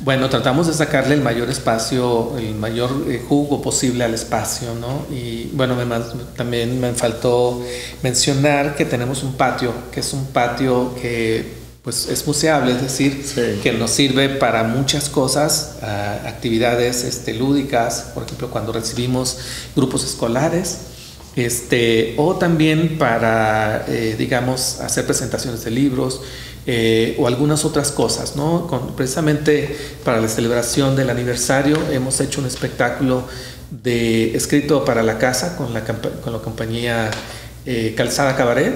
[0.05, 5.07] Bueno, tratamos de sacarle el mayor espacio, el mayor eh, jugo posible al espacio, ¿no?
[5.11, 5.83] Y bueno, me
[6.37, 7.59] también me faltó
[8.03, 13.25] mencionar que tenemos un patio, que es un patio que pues es museable, es decir,
[13.25, 13.59] Sí.
[13.63, 19.37] que nos sirve para muchas cosas, ah, actividades este, lúdicas, por ejemplo, cuando recibimos
[19.75, 20.77] grupos escolares,
[21.35, 26.21] este, o también para, eh, digamos, hacer presentaciones de libros
[26.67, 28.67] eh, o algunas otras cosas, ¿no?
[28.67, 33.27] Con- precisamente para la celebración del aniversario hemos hecho un espectáculo
[33.83, 37.11] de escrito para la casa con la, con la compañía
[37.67, 38.75] eh, Calzada Cabaret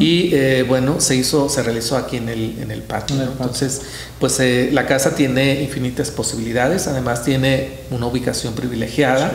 [0.00, 3.14] y eh, bueno, se hizo, se realizó aquí en el, en el patio.
[3.16, 3.32] En el ¿no?
[3.34, 3.46] patio.
[3.46, 3.82] Entonces,
[4.18, 9.30] pues eh, la casa tiene infinitas posibilidades, además tiene una ubicación privilegiada.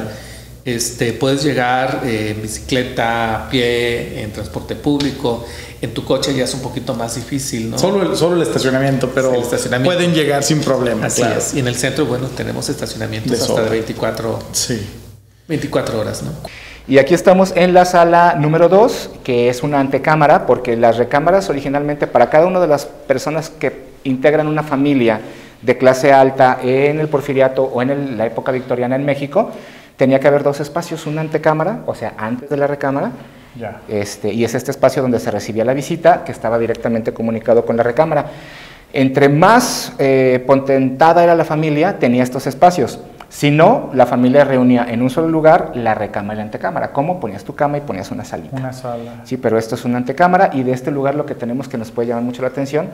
[0.76, 5.46] Este, puedes llegar eh, en bicicleta, a pie, en transporte público.
[5.82, 7.80] En tu coche ya es un poquito más difícil, ¿no?
[7.80, 9.96] Solo, el, solo el estacionamiento, pero Sí, el estacionamiento.
[9.96, 11.06] pueden llegar sin problema.
[11.08, 11.40] Así claro.
[11.40, 11.54] es.
[11.54, 14.80] Y en el centro, bueno, tenemos estacionamientos De hasta de 24, Sí.
[15.48, 16.32] 24 horas, ¿no?
[16.88, 21.50] Y aquí estamos en la sala número 2, que es una antecámara, porque las recámaras
[21.50, 25.22] originalmente para cada una de las personas que integran una familia
[25.62, 29.52] de clase alta en el porfiriato o en el- la época victoriana en México,
[30.00, 33.12] tenía que haber dos espacios, una antecámara, o sea, antes de la recámara,
[33.58, 33.82] Ya.
[33.90, 37.76] este, y es este espacio donde se recibía la visita, que estaba directamente comunicado con
[37.76, 38.28] la recámara.
[38.94, 43.02] Entre más eh, potentada era la familia, tenía estos espacios.
[43.28, 46.94] Si no, la familia reunía en un solo lugar la recámara y la antecámara.
[46.94, 47.20] ¿Cómo?
[47.20, 48.56] Ponías tu cama y ponías una salita.
[48.56, 49.22] Una sala.
[49.26, 51.92] Sí, pero esto es una antecámara y de este lugar lo que tenemos que nos
[51.92, 52.88] puede llamar mucho la atención,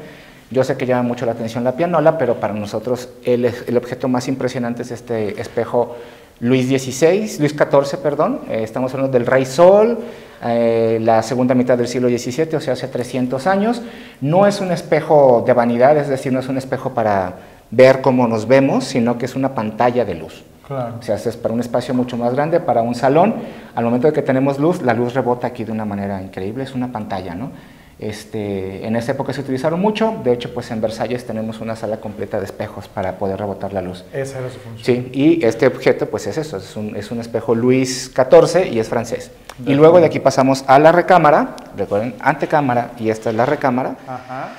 [0.50, 4.08] yo sé que llama mucho la atención la pianola, pero para nosotros el, el objeto
[4.08, 5.96] más impresionante es este espejo
[6.40, 10.00] Luis XVI, Luis XIV, perdón, eh, estamos hablando del Rey Sol,
[10.44, 13.82] eh, la segunda mitad del siglo XVII, o sea, hace 300 años.
[14.20, 17.36] No es un espejo de vanidad, es decir, no es un espejo para
[17.72, 20.44] ver cómo nos vemos, sino que es una pantalla de luz.
[20.68, 20.96] Claro.
[21.00, 23.36] O sea, es para un espacio mucho más grande, para un salón.
[23.74, 26.74] Al momento de que tenemos luz, la luz rebota aquí de una manera increíble, es
[26.74, 27.52] una pantalla, ¿no?
[27.98, 31.98] Este, en esa época se utilizaron mucho, de hecho pues en Versalles tenemos una sala
[31.98, 34.04] completa de espejos para poder rebotar la luz.
[34.12, 34.84] Esa era su función.
[34.86, 38.80] Sí, y este objeto pues es eso, es un, es un espejo Luis XIV y
[38.80, 39.32] es francés.
[39.66, 43.96] Y luego de aquí pasamos a la recámara, recuerden, antecámara y esta es la recámara.
[44.08, 44.50] Ajá.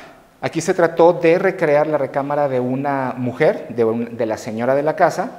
[0.40, 4.74] Aquí se trató de recrear la recámara de una mujer, de, un- de la señora
[4.74, 5.30] de la casa.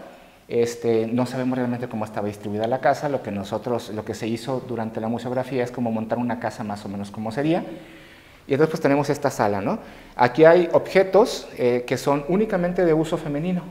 [0.48, 4.28] Este, no sabemos realmente cómo estaba distribuida la casa, lo que nosotros, lo que se
[4.28, 7.66] hizo durante la museografía es como montar una casa más o menos como sería.
[8.48, 9.80] Y entonces pues tenemos esta sala, ¿no?
[10.16, 13.64] Aquí hay objetos eh, que son únicamente de uso femenino,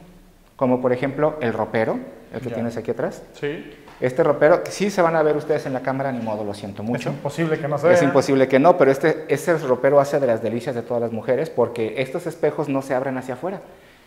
[0.56, 1.98] como por ejemplo el ropero,
[2.34, 2.54] el que Ya.
[2.56, 3.22] tienes aquí atrás.
[3.32, 3.72] Sí.
[3.98, 6.52] Este ropero, que sí se van a ver ustedes en la cámara, ni modo, lo
[6.52, 7.08] siento mucho.
[7.08, 7.96] Es imposible que no se vea.
[7.96, 11.12] Es imposible que no, pero este, este ropero hace de las delicias de todas las
[11.12, 13.62] mujeres porque estos espejos no se abren hacia afuera,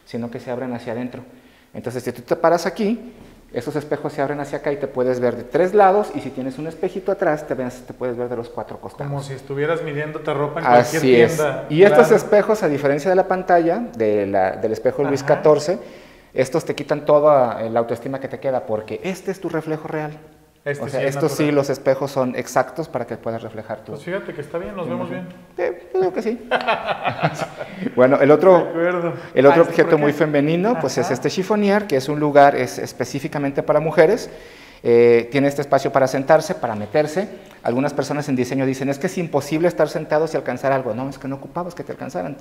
[0.06, 1.24] sino que se abren hacia adentro.
[1.74, 3.14] Entonces, si tú te paras aquí,
[3.54, 6.30] estos espejos se abren hacia acá y te puedes ver de tres lados y si
[6.30, 9.10] tienes un espejito atrás, te, ves- te puedes ver de los cuatro costados.
[9.10, 11.36] Como si estuvieras midiéndote ropa en cualquier Así es.
[11.38, 11.66] tienda.
[11.70, 15.24] Y estos espejos, a diferencia de la pantalla, de la- del espejo Luis.
[15.24, 15.80] XIV,
[16.34, 20.12] estos te quitan toda la autoestima que te queda porque este es tu reflejo real.
[20.65, 23.80] Este o sea, sí es estos sí, los espejos son exactos para que puedas reflejar
[23.80, 25.26] tu, Pues fíjate que está bien, nos vemos bien.
[25.58, 26.48] eh, yo digo que sí.
[27.95, 31.95] bueno, el otro, el otro Ah, ¿este objeto muy femenino, pues es este chifonier, que
[31.95, 34.30] es un lugar es específicamente para mujeres.
[34.82, 37.28] Eh, tiene este espacio para sentarse, para meterse.
[37.63, 40.93] Algunas personas en diseño dicen, es que es imposible estar sentados y alcanzar algo.
[40.93, 42.38] No, es que no ocupabas que te alcanzaran.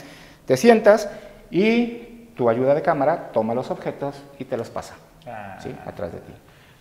[0.46, 1.09] Te sientas
[1.50, 4.94] y tu ayuda de cámara toma los objetos y te los pasa,
[5.26, 5.74] Ah, ¿sí?
[5.85, 6.33] Atrás de ti.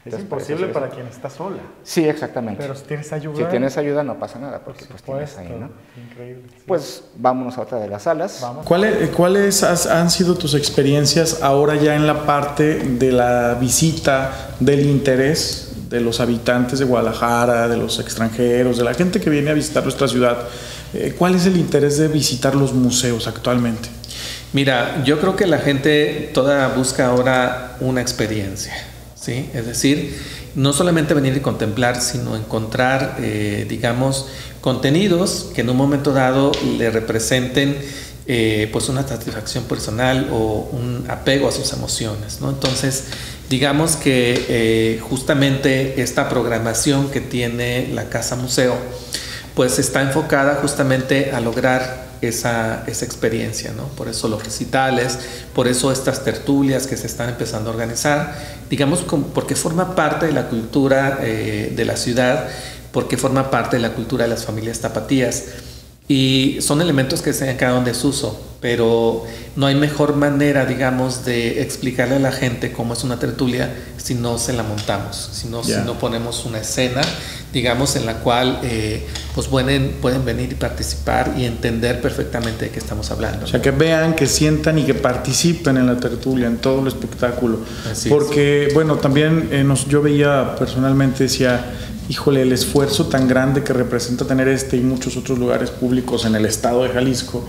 [0.08, 1.58] Es Entonces, por imposible para quien está sola.
[1.84, 2.62] Sí, exactamente.
[2.62, 3.36] Pero si tienes ayuda.
[3.38, 5.56] si tienes ayuda no pasa nada, por porque pues tienes ahí.
[5.60, 5.70] ¿no?
[6.10, 6.44] Increíble.
[6.56, 6.64] sí.
[6.66, 8.40] Pues vámonos a otra de las salas.
[8.42, 8.66] vamos.
[8.66, 14.52] ¿Cuáles, cuáles has- han sido tus experiencias ahora ya en la parte de la visita,
[14.60, 19.52] del interés de los habitantes de Guadalajara, de los extranjeros, de la gente que viene
[19.52, 20.38] a visitar nuestra ciudad?
[20.94, 23.90] Eh, ¿Cuál es el interés de visitar los museos actualmente?
[24.54, 28.74] Mira, yo creo que la gente toda busca ahora una experiencia,
[29.20, 29.50] ¿sí?
[29.54, 30.18] Es decir,
[30.56, 34.28] no solamente venir y contemplar, sino encontrar, eh, digamos,
[34.62, 37.78] contenidos que en un momento dado le representen
[38.30, 42.40] eh, pues una satisfacción personal o un apego a sus emociones.
[42.42, 43.06] Entonces,
[43.50, 48.76] digamos que eh, justamente esta programación que tiene la Casa Museo,
[49.56, 53.84] pues está enfocada justamente a lograr esa, esa experiencia, ¿no?
[53.90, 55.20] Por eso los recitales,
[55.54, 58.36] por eso estas tertulias que se están empezando a organizar,
[58.70, 62.48] digamos, porque forma parte de la cultura eh, de la ciudad,
[62.92, 65.44] porque forma parte de la cultura de las familias tapatías.
[66.10, 69.26] Y son elementos que se han quedado en desuso, pero
[69.58, 74.16] no hay mejor manera, digamos, de explicarle a la gente cómo es una tertulia si
[74.16, 77.02] no se la montamos, si no, si no ponemos una escena,
[77.52, 82.72] digamos, en la cual eh, pues pueden, pueden venir y participar y entender perfectamente de
[82.72, 83.44] qué estamos hablando.
[83.46, 86.88] O sea, que vean, que sientan y que participen en la tertulia, en todo el
[86.88, 87.60] espectáculo.
[87.92, 88.14] Así es.
[88.16, 91.66] Porque, bueno, también eh, nos- yo veía personalmente, decía,
[92.10, 96.36] híjole, el esfuerzo tan grande que representa tener este y muchos otros lugares públicos en
[96.36, 97.44] el estado de Jalisco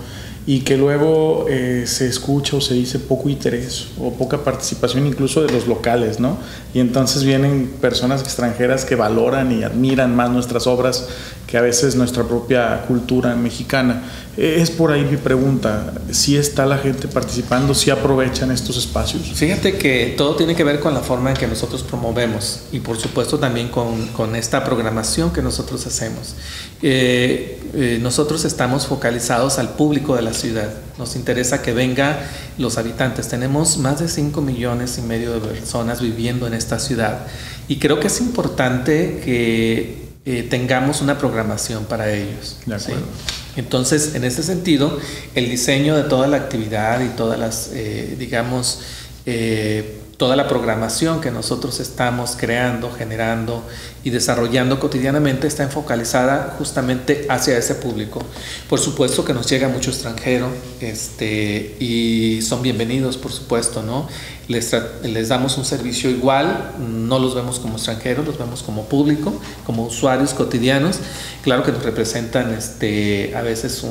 [0.45, 5.41] y que luego eh, se escucha o se dice poco interés o poca participación incluso
[5.41, 6.37] de los locales, ¿no?
[6.73, 11.07] Y entonces vienen personas extranjeras que valoran y admiran más nuestras obras
[11.49, 14.03] que a veces nuestra propia cultura mexicana.
[14.37, 19.23] Eh, Es por ahí mi pregunta, si está la gente participando, si aprovechan estos espacios.
[19.33, 22.99] Fíjate que todo tiene que ver con la forma en que nosotros promovemos y por
[22.99, 26.35] supuesto también con, con esta programación que nosotros hacemos.
[26.83, 30.69] Eh, eh, nosotros estamos focalizados al público de la ciudad.
[30.99, 32.15] Nos interesa que vengan
[32.59, 33.27] los habitantes.
[33.27, 37.25] Tenemos más de 5 millones y medio de personas viviendo en esta ciudad
[37.67, 42.57] y creo que es importante que eh, tengamos una programación para ellos.
[42.65, 42.91] De ¿sí?
[42.91, 43.07] acuerdo.
[43.55, 44.99] Entonces, en ese sentido,
[45.35, 48.81] el diseño de toda la actividad y todas las, eh, digamos,
[49.25, 53.63] eh, toda la programación que nosotros estamos creando, generando
[54.03, 58.21] y desarrollando cotidianamente está enfocalizada justamente hacia ese público.
[58.67, 60.49] Por supuesto que nos llega mucho extranjero
[60.81, 64.09] este, y son bienvenidos, por supuesto, ¿no?
[64.49, 69.33] Les, les damos un servicio igual, no los vemos como extranjeros, los vemos como público,
[69.65, 70.97] como usuarios cotidianos.
[71.43, 73.89] Claro que nos representan este, a veces un-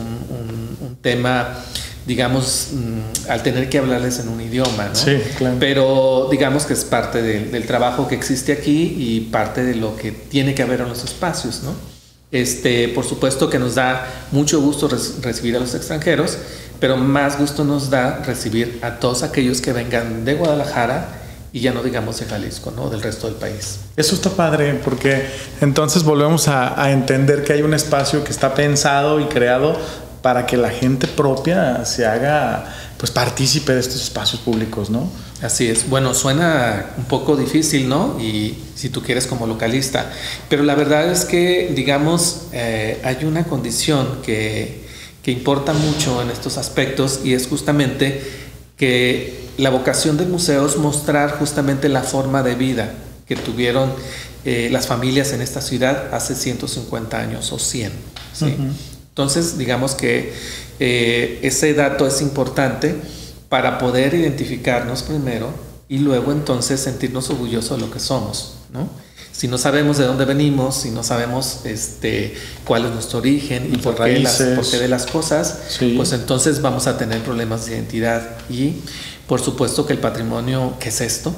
[0.81, 1.55] un tema,
[2.09, 4.95] digamos, mm, al tener que hablarles en un idioma, ¿no?
[4.95, 5.57] Sí, claro.
[5.61, 9.95] Pero digamos que es parte del, del trabajo que existe aquí y parte de lo
[9.95, 11.75] que tiene que haber en los espacios, ¿no?
[12.33, 14.89] Este, por supuesto que nos da mucho gusto
[15.23, 16.39] recibir a los extranjeros,
[16.81, 21.09] pero más gusto nos da recibir a todos aquellos que vengan de Guadalajara
[21.53, 22.89] y ya no digamos de Jalisco, ¿no?
[22.89, 23.81] Del resto del país.
[23.97, 25.27] Eso está padre porque
[25.61, 29.77] entonces volvemos a, a entender que hay un espacio que está pensado y creado
[30.23, 35.09] para que la gente propia se haga pues partícipe de estos espacios públicos, ¿no?
[35.41, 35.89] Así es.
[35.89, 38.19] Bueno, suena un poco difícil, ¿no?
[38.21, 40.11] Y si tú quieres como localista,
[40.49, 44.85] pero la verdad es que, digamos, eh, hay una condición que,
[45.23, 48.21] que importa mucho en estos aspectos y es justamente
[48.77, 52.95] que la vocación del museo es mostrar justamente la forma de vida
[53.27, 53.93] que tuvieron
[54.45, 57.93] eh, las familias en esta ciudad hace 150 años o 100.
[58.33, 58.57] ¿sí?
[59.19, 60.33] Entonces, digamos que
[60.79, 62.95] eh, ese dato es importante
[63.49, 65.51] para poder identificarnos primero
[65.89, 68.89] y luego entonces sentirnos orgullosos de lo que somos, ¿no?
[69.33, 73.79] Si no sabemos de dónde venimos, si no sabemos este, cuál es nuestro origen y
[73.79, 75.95] por qué, las, por qué, de las cosas, Sí.
[75.97, 78.23] pues entonces vamos a tener problemas de identidad.
[78.49, 78.75] Y
[79.27, 81.35] por supuesto que el patrimonio, ¿qué es esto?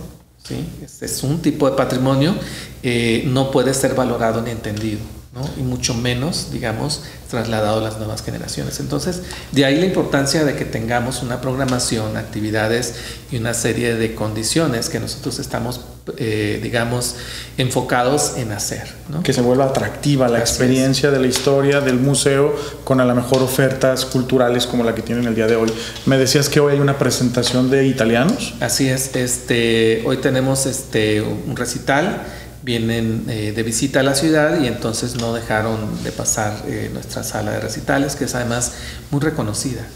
[0.46, 0.68] ¿Sí?
[0.84, 2.34] Es, es un tipo de patrimonio,
[2.82, 5.00] eh, no puede ser valorado ni entendido.
[5.32, 5.48] ¿No?
[5.56, 8.80] y mucho menos, digamos, trasladado a las nuevas generaciones.
[8.80, 12.94] Entonces, de ahí la importancia de que tengamos una programación, actividades
[13.30, 15.82] y una serie de condiciones que nosotros estamos,
[16.16, 17.14] eh, digamos,
[17.58, 18.92] enfocados en hacer.
[19.08, 19.22] ¿no?
[19.22, 23.14] Que se vuelva atractiva la Así experiencia de la historia del museo con a lo
[23.14, 25.72] mejor ofertas culturales como la que tienen el día de hoy.
[26.06, 28.54] Me decías que hoy hay una presentación de italianos.
[28.58, 32.24] Así es, este, hoy tenemos este, un recital
[32.62, 37.22] vienen eh, de visita a la ciudad y entonces no dejaron de pasar eh, nuestra
[37.22, 38.72] sala de recitales, que es además
[39.10, 39.86] muy reconocida.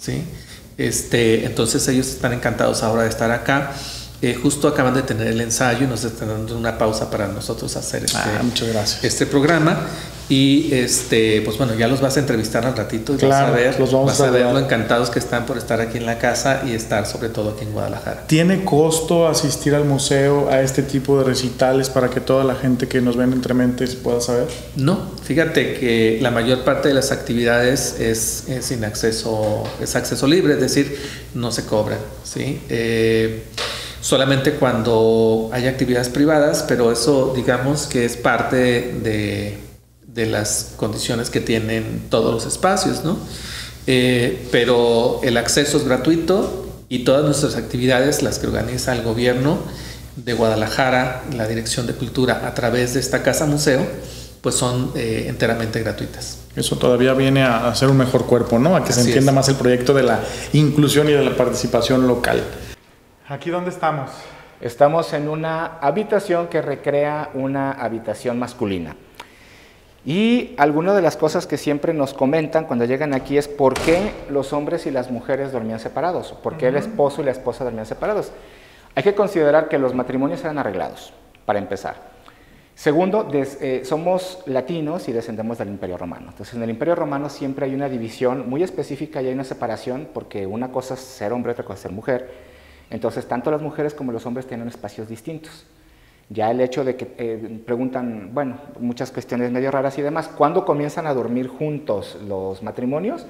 [0.00, 0.24] ¿sí?
[0.78, 3.72] Este, entonces ellos están encantados ahora de estar acá.
[4.22, 7.76] Eh, justo acaban de tener el ensayo y nos están dando una pausa para nosotros
[7.76, 9.04] hacer este, Ah, muchas gracias.
[9.04, 9.86] este programa.
[10.28, 13.62] Y este, pues bueno, ya los vas a entrevistar al ratito y Claro, vas a
[13.62, 16.06] ver, los vamos vas a a ver lo encantados que están por estar aquí en
[16.06, 18.26] la casa y estar sobre todo aquí en Guadalajara.
[18.26, 22.88] ¿Tiene costo asistir al museo a este tipo de recitales para que toda la gente
[22.88, 24.48] que nos ven entre mentes pueda saber?
[24.76, 30.26] No, fíjate que la mayor parte de las actividades es, es sin acceso, es acceso
[30.26, 30.98] libre, es decir,
[31.34, 32.60] no se cobran, ¿sí?
[32.70, 33.44] Eh,
[34.00, 38.56] solamente cuando hay actividades privadas, pero eso digamos que es parte
[39.02, 39.63] de,
[40.14, 43.18] de las condiciones que tienen todos los espacios, ¿no?
[43.86, 49.58] Eh, pero el acceso es gratuito y todas nuestras actividades, las que organiza el gobierno
[50.16, 53.84] de Guadalajara, la Dirección de Cultura, a través de esta casa museo,
[54.40, 56.38] pues son eh, enteramente gratuitas.
[56.54, 58.76] Eso todavía viene a hacer un mejor cuerpo, ¿no?
[58.76, 59.34] A que se entienda es.
[59.34, 60.20] más el proyecto de la
[60.52, 62.44] inclusión y de la participación local.
[63.28, 64.10] ¿Aquí dónde estamos?
[64.60, 68.94] Estamos en una habitación que recrea una habitación masculina.
[70.06, 74.12] Y alguna de las cosas que siempre nos comentan cuando llegan aquí es por qué
[74.28, 77.64] los hombres y las mujeres dormían separados, o por qué el esposo y la esposa
[77.64, 78.30] dormían separados.
[78.94, 81.14] Hay que considerar que los matrimonios eran arreglados,
[81.46, 82.12] para empezar.
[82.74, 86.26] Segundo, des- eh, somos latinos y descendemos del Imperio Romano.
[86.30, 90.08] Entonces, en el Imperio Romano siempre hay una división muy específica y hay una separación
[90.12, 92.30] porque una cosa es ser hombre, otra cosa es ser mujer.
[92.90, 95.64] Entonces, tanto las mujeres como los hombres tienen espacios distintos.
[96.30, 100.64] Ya el hecho de que eh, preguntan, bueno, muchas cuestiones medio raras y demás, ¿cuándo
[100.64, 103.26] comienzan a dormir juntos los matrimonios?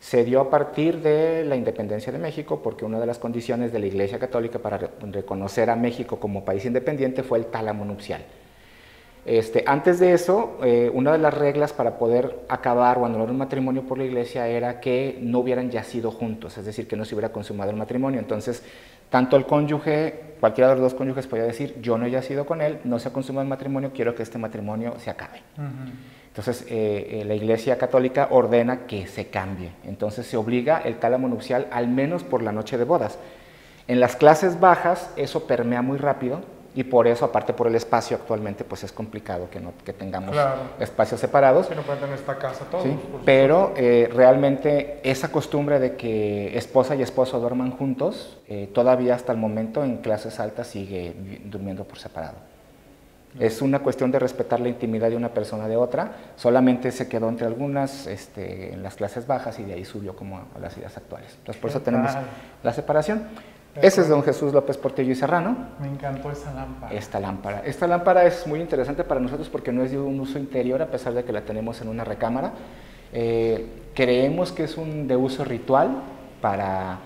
[0.00, 3.78] Se dio a partir de la independencia de México, porque una de las condiciones de
[3.78, 8.22] la Iglesia Católica para re- reconocer a México como país independiente fue el tálamo nupcial.
[9.24, 13.38] Este, antes de eso, eh, una de las reglas para poder acabar o anular un
[13.38, 17.16] matrimonio por la iglesia era que no hubieran yacido juntos, es decir, que no se
[17.16, 18.20] hubiera consumado el matrimonio.
[18.20, 18.62] Entonces,
[19.10, 22.60] tanto el cónyuge, cualquiera de los dos cónyuges podía decir, yo no he yacido con
[22.60, 25.42] él, no se ha consumado el matrimonio, quiero que este matrimonio se acabe.
[26.28, 29.70] Entonces, eh, eh, la Iglesia Católica ordena que se cambie.
[29.84, 33.18] Entonces, se obliga el tálamo nupcial al menos por la noche de bodas.
[33.88, 36.42] En las clases bajas, eso permea muy rápido
[36.76, 40.32] y por eso, aparte por el espacio actualmente, pues es complicado que, no, que tengamos
[40.32, 40.60] Claro.
[40.78, 41.68] espacios separados.
[41.68, 42.84] Si no pueden tener esta casa todos.
[42.84, 42.98] ¿sí?
[43.24, 49.32] Pero eh, realmente esa costumbre de que esposa y esposo duerman juntos, eh, todavía hasta
[49.32, 52.36] el momento en clases altas sigue durmiendo por separado.
[53.40, 57.28] Es una cuestión de respetar la intimidad de una persona de otra, solamente se quedó
[57.30, 60.94] entre algunas este, en las clases bajas y de ahí subió como a las ideas
[60.96, 61.34] actuales.
[61.38, 62.12] Entonces por eso ¿Qué tenemos
[62.62, 63.24] la separación.
[63.82, 66.94] Ese es don Jesús López Portillo y Serrano, Me encantó esa lámpara.
[66.94, 67.60] esta lámpara.
[67.64, 70.86] Esta lámpara es muy interesante para nosotros porque no es de un uso interior, a
[70.86, 72.52] pesar de que la tenemos en una recámara.
[73.12, 75.96] Eh, creemos que es un de uso ritual
[76.40, 76.98] para...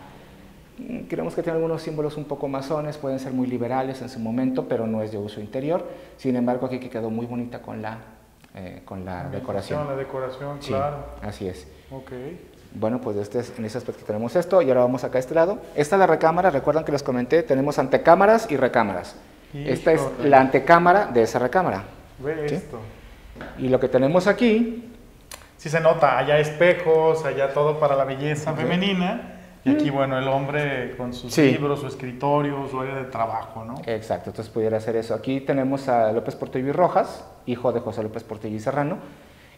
[0.79, 4.19] mm, Creemos que tiene algunos símbolos un poco masones, pueden ser muy liberales en su
[4.21, 5.87] momento, pero no es de uso interior.
[6.17, 7.99] Sin embargo, aquí que quedó muy bonita con la,
[8.55, 9.87] eh, con la decoración.
[9.87, 10.97] La decoración, Sí, claro.
[11.23, 11.67] así es.
[11.91, 12.11] Ok.
[12.73, 15.35] Bueno, pues este es- en ese aspecto tenemos esto y ahora vamos acá a este
[15.35, 15.59] lado.
[15.75, 19.17] Esta es la recámara, recuerdan que les comenté, tenemos antecámaras y recámaras.
[19.53, 21.83] Esta es la antecámara de esa recámara.
[22.21, 22.55] Ve ¿Sí?
[22.55, 22.79] esto.
[23.59, 24.87] Y lo que tenemos aquí,
[25.57, 29.37] Sí se nota, allá espejos, allá todo para la belleza femenina.
[29.63, 31.35] Y aquí, bueno, el hombre con sus Mm.
[31.35, 31.51] Sí.
[31.53, 33.75] libros, su escritorio, su área de trabajo, ¿no?
[33.85, 35.13] exacto, entonces pudiera hacer eso.
[35.15, 38.97] Aquí tenemos a López Portillo y Rojas, hijo de José López Portillo y Serrano.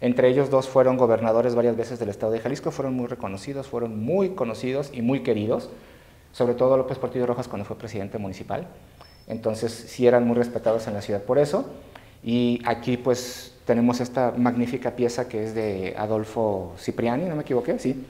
[0.03, 4.05] Entre ellos dos fueron gobernadores varias veces del estado de Jalisco, fueron muy reconocidos, fueron
[4.05, 5.70] muy conocidos y muy queridos,
[6.32, 8.66] sobre todo López Portillo Rojas cuando fue presidente municipal.
[9.28, 11.66] Entonces sí eran muy respetados en la ciudad por eso.
[12.24, 17.78] Y aquí pues tenemos esta magnífica pieza que es de Adolfo Cipriani, no me equivoqué,
[17.78, 18.05] sí.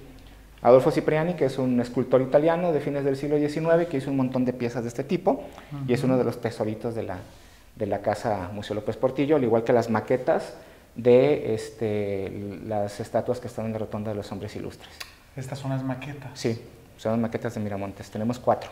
[0.63, 4.17] Adolfo Cipriani, que es un escultor italiano de fines del siglo XIX, que hizo un
[4.17, 5.45] montón de piezas de este tipo
[5.87, 7.19] y es uno de los tesoritos de la,
[7.77, 10.55] de la Casa Museo López Portillo, al igual que las maquetas
[10.95, 14.91] de este, las estatuas que están en la Rotonda de los Hombres Ilustres.
[15.37, 16.31] Estas son las maquetas.
[16.35, 16.61] Sí,
[16.99, 18.71] son maquetas de Miramontes, tenemos cuatro.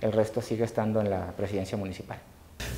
[0.00, 2.18] El resto sigue estando en la presidencia municipal.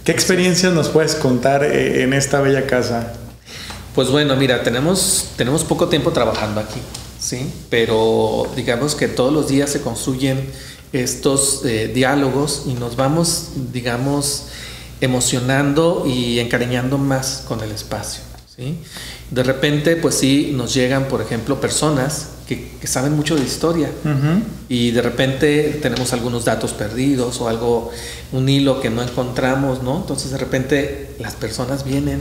[0.05, 3.13] ¿Qué experiencias nos puedes contar eh, en esta bella casa?
[3.95, 6.81] Pues bueno, mira, tenemos, tenemos poco tiempo trabajando aquí,
[7.21, 7.53] ¿sí?
[7.71, 10.51] Pero digamos que todos los días se construyen
[10.93, 14.49] estos eh, diálogos y nos vamos, digamos,
[15.01, 18.23] emocionando y encariñando más con el espacio,
[18.57, 18.79] ¿sí?
[19.31, 23.91] De repente, pues sí, nos llegan, por ejemplo, personas que, que saben mucho de historia
[24.69, 27.91] y de repente tenemos algunos datos perdidos o algo,
[28.33, 29.97] un hilo que no encontramos, ¿no?
[29.99, 32.21] Entonces de repente las personas vienen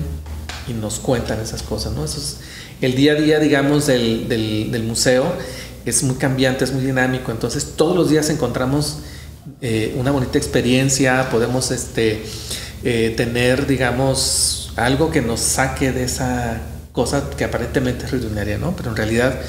[0.68, 2.06] y nos cuentan esas cosas, ¿no?
[2.06, 2.38] Eso es
[2.82, 5.34] el día a día, digamos, del, del- del museo
[5.86, 9.00] es muy cambiante, es muy dinámico, entonces todos los días encontramos
[9.62, 12.24] eh, una bonita experiencia, podemos este,
[12.84, 16.57] eh, tener, digamos, algo que nos saque de esa
[16.91, 18.76] cosa que aparentemente es rutinaria, ¿no?
[18.76, 19.39] Pero en realidad,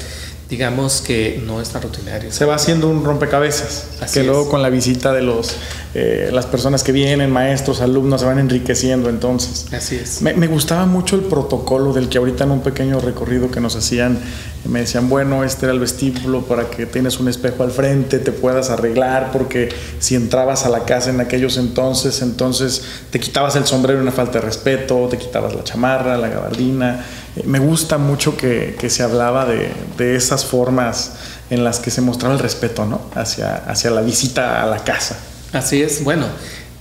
[0.53, 2.31] digamos que no es tan rutinario.
[2.31, 4.25] Se va haciendo un rompecabezas, Así que es.
[4.27, 5.55] luego con la visita de los,
[5.95, 9.65] eh, las personas que vienen, maestros, alumnos, se van enriqueciendo entonces.
[9.73, 10.21] Así es.
[10.21, 13.75] Me, me gustaba mucho el protocolo del que ahorita en un pequeño recorrido que nos
[13.75, 14.19] hacían,
[14.65, 18.31] me decían, bueno, este era el vestíbulo para que tienes un espejo al frente, te
[18.31, 23.65] puedas arreglar, porque si entrabas a la casa en aquellos entonces, entonces te quitabas el
[23.65, 27.03] sombrero una falta de respeto, te quitabas la chamarra, la gabardina.
[27.45, 31.13] Me gusta mucho que, que se hablaba de, de esas formas
[31.49, 33.01] en las que se mostraba el respeto, ¿no?
[33.15, 35.17] Hacia, hacia la visita a la casa.
[35.51, 36.27] Así es, bueno,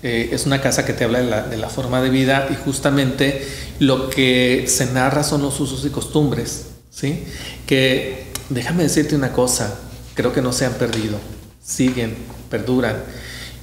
[0.03, 2.55] eh, es una casa que te habla de la, de la forma de vida y
[2.55, 3.47] justamente
[3.79, 7.25] lo que se narra son los usos y costumbres, ¿sí?
[7.67, 9.79] Que déjame decirte una cosa,
[10.15, 11.19] creo que no se han perdido,
[11.65, 12.17] siguen,
[12.51, 12.97] perduran.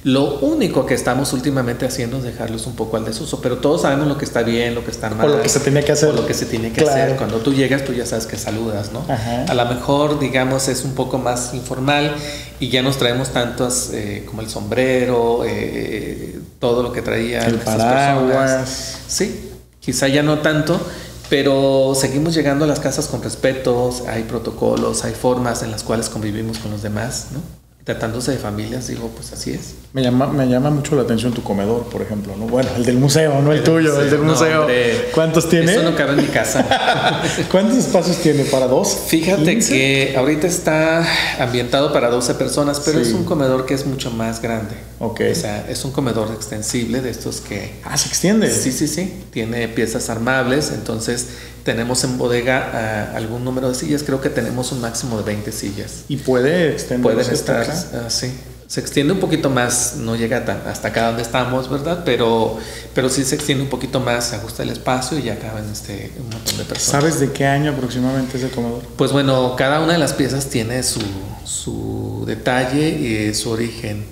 [0.02, 4.08] Lo único que estamos últimamente haciendo es dejarlos un poco al desuso, pero todos sabemos
[4.08, 5.28] lo que está bien, lo que está mal.
[5.30, 6.08] lo que se tenía que hacer.
[6.08, 7.02] O lo que se tiene que Claro.
[7.02, 7.16] hacer.
[7.18, 9.04] Cuando tú llegas, tú ya sabes que saludas, ¿no?
[9.12, 9.44] Ajá.
[9.46, 12.14] A lo mejor, digamos, es un poco más informal
[12.60, 17.56] y ya nos traemos tantos eh, como el sombrero, eh, todo lo que traían El
[17.56, 18.50] paraguas.
[18.50, 18.98] personas.
[19.06, 20.80] Sí, quizá ya no tanto,
[21.28, 26.08] pero seguimos llegando a las casas con respetos, hay protocolos, hay formas en las cuales
[26.08, 27.59] convivimos con los demás, ¿no?
[27.90, 29.74] Tratándose de familias, digo, pues así es.
[29.92, 32.46] Me llama, me llama mucho la atención tu comedor, por ejemplo, ¿no?
[32.46, 34.60] Bueno, el del museo, no el, tuyo, el del No, museo.
[34.60, 35.72] hombre, ¿Cuántos tiene?
[35.72, 36.64] Eso no cabe en mi casa.
[37.50, 38.44] ¿Cuántos espacios tiene?
[38.44, 38.96] ¿Para dos?
[39.08, 41.04] Fíjate que ahorita está
[41.40, 43.08] ambientado para 12 personas, pero Sí.
[43.08, 44.76] es un comedor que es mucho más grande.
[45.00, 45.22] Ok.
[45.32, 47.72] O sea, es un comedor extensible de estos que...
[47.84, 48.48] Ah, se extiende.
[48.54, 49.12] Sí, sí, sí.
[49.32, 51.26] Tiene piezas armables, entonces
[51.64, 52.70] tenemos en bodega
[53.12, 54.02] ah, algún número de sillas.
[54.02, 56.04] Creo que tenemos un máximo de 20 sillas.
[56.08, 58.06] Y puede extenderse Pueden estar acá.
[58.06, 58.32] así.
[58.66, 62.02] Se extiende un poquito más, no llega tan hasta acá donde estamos, ¿verdad?
[62.04, 62.56] Pero,
[62.94, 66.12] pero sí se extiende un poquito más, se ajusta el espacio y ya caben este,
[66.18, 67.02] un montón de personas.
[67.02, 68.82] ¿Sabes de qué año aproximadamente es el comedor?
[68.96, 71.00] Pues bueno, cada una de las piezas tiene su,
[71.44, 74.04] su detalle y su origen.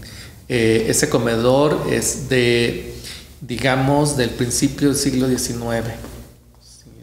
[0.49, 2.95] Eh, ese comedor es de,
[3.41, 5.85] digamos, del principio del siglo XIX.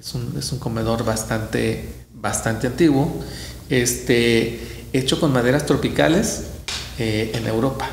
[0.05, 3.11] Es, un, es un comedor bastante, bastante antiguo,
[3.71, 6.43] este, hecho con maderas tropicales
[6.99, 7.89] eh, en Europa.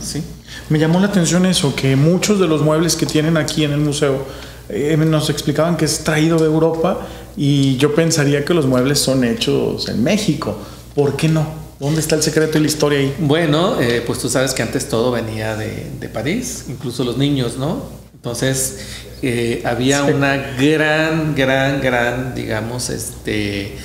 [0.00, 0.22] ¿sí?
[0.70, 3.80] Me llamó la atención eso, que muchos de los muebles que tienen aquí en el
[3.80, 4.24] museo
[4.70, 7.06] eh, nos explicaban que es traído de Europa
[7.36, 10.56] y yo pensaría que los muebles son hechos en México.
[10.94, 11.46] ¿Por qué no?
[11.78, 13.14] ¿Dónde está el secreto y la historia ahí?
[13.18, 17.58] Bueno, eh, pues tú sabes que antes todo venía de, de París, incluso los niños,
[17.58, 17.82] ¿no?
[18.14, 18.78] Entonces
[19.22, 20.12] eh, había Sí.
[20.12, 23.76] una gran, gran, gran, digamos, este,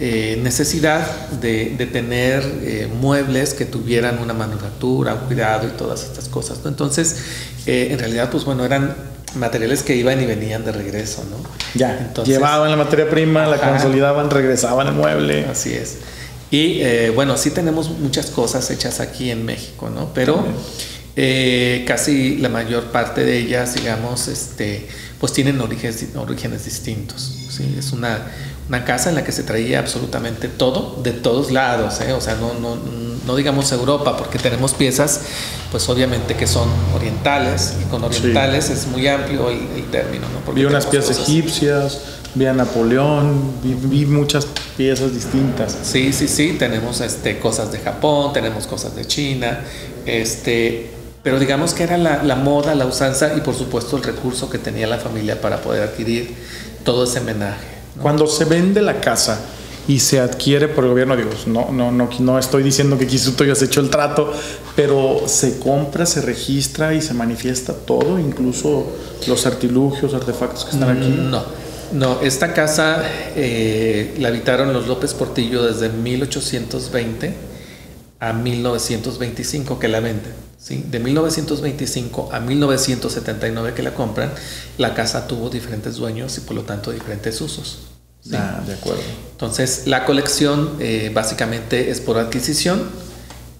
[0.00, 1.06] eh, necesidad
[1.40, 6.58] de, de tener eh, muebles que tuvieran una manufactura, un cuidado y todas estas cosas,
[6.64, 6.68] ¿no?
[6.70, 7.16] Entonces,
[7.66, 8.94] en realidad, pues bueno, eran
[9.36, 11.36] materiales que iban y venían de regreso, ¿no?
[11.78, 13.70] Ya, Entonces- llevaban la materia prima, la Ajá.
[13.70, 15.46] consolidaban, regresaban el mueble.
[15.50, 15.98] Así es.
[16.50, 16.82] Y
[17.14, 20.12] bueno, sí tenemos muchas cosas hechas aquí en México, ¿no?
[20.12, 20.44] Pero
[21.16, 24.88] eh, casi la mayor parte de ellas, digamos, este,
[25.20, 27.20] pues tienen orígenes, orígenes distintos.
[27.50, 27.76] ¿sí?
[27.78, 28.26] Es una,
[28.68, 32.12] una casa en la que se traía absolutamente todo, de todos lados, ¿eh?
[32.12, 32.76] o sea, no, no,
[33.26, 35.20] no digamos Europa, porque tenemos piezas,
[35.70, 40.26] pues obviamente que son orientales, y con orientales es muy amplio el, término.
[40.46, 40.52] ¿no?
[40.52, 42.00] Vi unas piezas egipcias,
[42.34, 44.46] vi a Napoleón, vi, muchas
[44.76, 45.76] piezas distintas.
[45.82, 49.60] Sí, sí, sí, tenemos este, cosas de Japón, tenemos cosas de China,
[50.06, 54.50] este, pero digamos que era la, la moda, la usanza y por supuesto el recurso
[54.50, 56.34] que tenía la familia para poder adquirir
[56.84, 57.66] todo ese menaje.
[58.00, 59.38] Cuando se vende la casa
[59.86, 63.34] y se adquiere por el gobierno, digo, no, no, no, no estoy diciendo que quizás
[63.34, 64.32] tú hayas hecho el trato,
[64.74, 68.86] pero se compra, se registra y se manifiesta todo, incluso
[69.26, 71.08] los artilugios, artefactos que están aquí.
[71.08, 71.42] No,
[71.92, 73.02] no, esta casa
[73.36, 77.34] eh, la habitaron los López Portillo desde 1820
[78.20, 80.51] a 1925 que la venden.
[80.62, 80.84] ¿Sí?
[80.88, 84.32] De 1925 a 1979 que la compran,
[84.78, 87.80] la casa tuvo diferentes dueños y por lo tanto diferentes usos.
[88.32, 89.02] Ah, de acuerdo.
[89.32, 92.88] Entonces, la colección eh, básicamente es por adquisición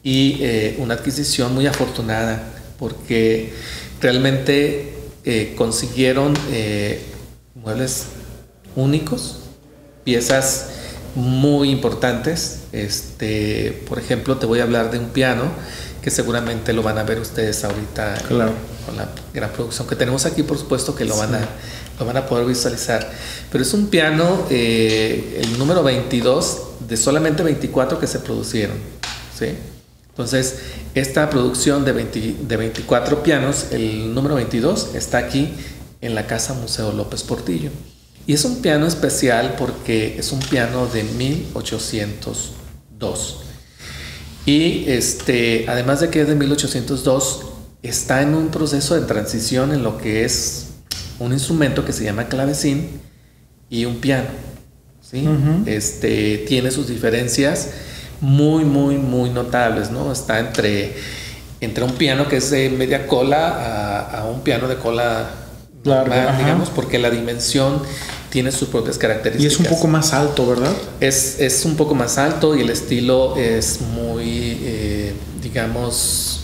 [0.05, 2.44] y eh, una adquisición muy afortunada
[2.78, 3.53] porque
[4.00, 4.94] realmente
[5.24, 6.34] eh, consiguieron
[7.55, 8.05] muebles
[8.76, 9.40] únicos,
[10.05, 10.68] piezas
[11.16, 12.61] muy importantes.
[12.70, 15.50] Este, por ejemplo, te voy a hablar de un piano
[16.03, 18.53] que seguramente lo van a ver ustedes ahorita con la
[19.32, 21.48] gran producción que tenemos aquí, por supuesto que lo van a
[21.98, 23.12] lo van a poder visualizar.
[23.50, 28.76] Pero es un piano, eh, el número 22 de solamente 24 que se producieron.
[29.38, 29.48] ¿sí?
[30.09, 30.57] Entonces,
[30.94, 35.53] esta producción de, de 24 pianos, el número 22, está aquí
[36.00, 37.68] en la Casa Museo López Portillo.
[38.26, 43.38] Y es un piano especial porque es un piano de 1802.
[44.45, 47.47] Y este, además de que es de 1802,
[47.82, 50.68] está en un proceso de transición en lo que es
[51.18, 53.01] un instrumento que se llama clavecín
[53.70, 54.28] y un piano.
[55.01, 55.28] ¿sí?
[55.66, 57.70] este, tiene sus diferencias
[58.20, 59.90] muy, muy, muy notables.
[59.90, 60.11] ¿no?
[60.11, 60.95] Está entre,
[61.61, 65.43] entre un piano que es de media cola a un piano de cola
[65.84, 67.82] digamos, porque la dimensión
[68.33, 69.53] tiene sus propias características.
[69.53, 70.72] Y es un poco más alto, ¿verdad?
[71.01, 75.12] Es, es un poco más alto y el estilo es muy, eh,
[75.43, 76.41] digamos,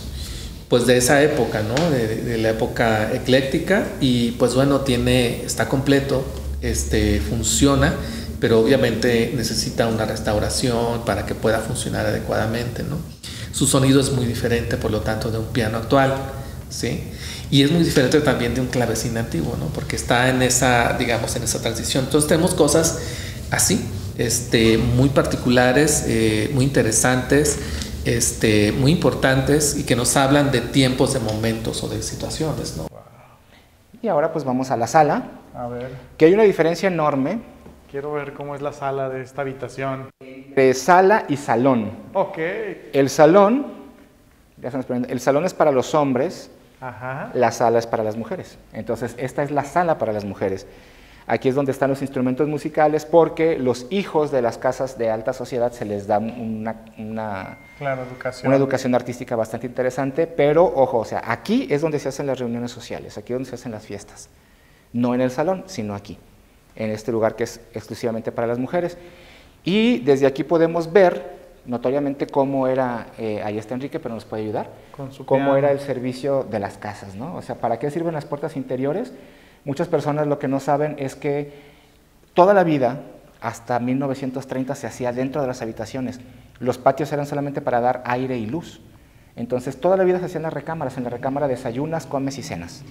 [0.67, 1.89] pues de esa época, ¿no?
[1.89, 6.23] De, la época ecléctica y pues bueno, tiene, está completo,
[6.61, 7.95] este, funciona,
[8.39, 12.97] pero obviamente necesita una restauración para que pueda funcionar adecuadamente, ¿no?
[13.51, 16.13] Su sonido es muy diferente, por lo tanto, de un piano actual,
[16.69, 17.03] ¿sí?
[17.51, 19.67] Y es muy diferente también de un clavecín antiguo, ¿no?
[19.67, 22.05] Porque está en esa, digamos, en esa transición.
[22.05, 22.99] Entonces tenemos cosas
[23.51, 23.83] así,
[24.17, 27.59] este, muy particulares, eh, muy interesantes,
[28.05, 32.87] este, muy importantes y que nos hablan de tiempos, de momentos o de situaciones, ¿no?
[34.01, 35.23] Y ahora pues vamos a la sala.
[35.53, 35.89] A ver.
[36.17, 37.39] Que hay una diferencia enorme.
[37.91, 40.09] Quiero ver cómo es la sala de esta habitación.
[40.19, 41.91] De sala y salón.
[42.13, 42.37] Ok.
[42.93, 43.65] El salón,
[44.61, 46.51] el salón es para los hombres,
[47.33, 48.57] la sala es para las mujeres.
[48.73, 50.65] Entonces, esta es la sala para las mujeres.
[51.27, 55.31] Aquí es donde están los instrumentos musicales porque los hijos de las casas de alta
[55.31, 58.47] sociedad se les da una, una, educación.
[58.47, 62.39] una educación artística bastante interesante, pero ojo, o sea, aquí es donde se hacen las
[62.39, 64.29] reuniones sociales, aquí es donde se hacen las fiestas.
[64.91, 66.17] No en el salón, sino aquí,
[66.75, 68.97] en este lugar que es exclusivamente para las mujeres.
[69.63, 71.38] Y desde aquí podemos ver
[71.69, 74.71] notoriamente cómo era, eh, ahí está Enrique, pero nos puede ayudar,
[75.25, 77.35] cómo era el servicio de las casas, ¿no?
[77.35, 79.13] O sea, ¿para qué sirven las puertas interiores?
[79.65, 81.53] Muchas personas lo que no saben es que
[82.33, 83.01] toda la vida,
[83.39, 86.19] hasta 1930, se hacía dentro de las habitaciones.
[86.59, 88.81] Los patios eran solamente para dar aire y luz.
[89.35, 90.97] Entonces, toda la vida se hacía en las recámaras.
[90.97, 92.83] En la recámara desayunas, comes y cenas.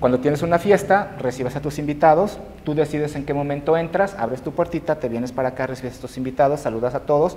[0.00, 4.40] Cuando tienes una fiesta, recibes a tus invitados, tú decides en qué momento entras, abres
[4.40, 7.36] tu puertita, te vienes para acá, recibes a tus invitados, saludas a todos,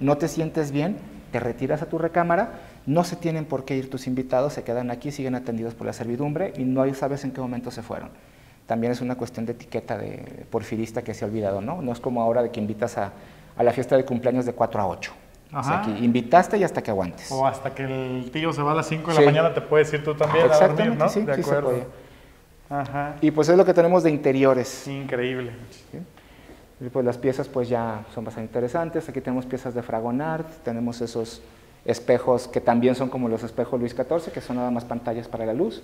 [0.00, 0.96] no te sientes bien,
[1.32, 4.90] te retiras a tu recámara, no se tienen por qué ir tus invitados, se quedan
[4.90, 8.10] aquí, siguen atendidos por la servidumbre y no sabes en qué momento se fueron.
[8.66, 11.82] También es una cuestión de etiqueta de porfirista que se ha olvidado, ¿no?
[11.82, 13.12] No es como ahora de que invitas a,
[13.58, 15.12] la fiesta de cumpleaños de 4 a 8.
[15.56, 17.30] O sea, aquí invitaste y hasta que aguantes.
[17.30, 19.92] O hasta que el tío se va a las 5 de la mañana, te puedes
[19.92, 21.08] ir tú también Exactamente, a dormir, ¿no?
[21.08, 21.70] Sí, de acuerdo.
[21.76, 21.82] Sí
[22.68, 23.16] Ajá.
[23.20, 24.86] Y pues es lo que tenemos de interiores.
[24.88, 25.52] Increíble.
[26.84, 29.08] Y pues las piezas pues ya son bastante interesantes.
[29.08, 31.40] Aquí tenemos piezas de Fragonard, tenemos esos
[31.84, 35.46] espejos que también son como los espejos Luis XIV, que son nada más pantallas para
[35.46, 35.82] la luz.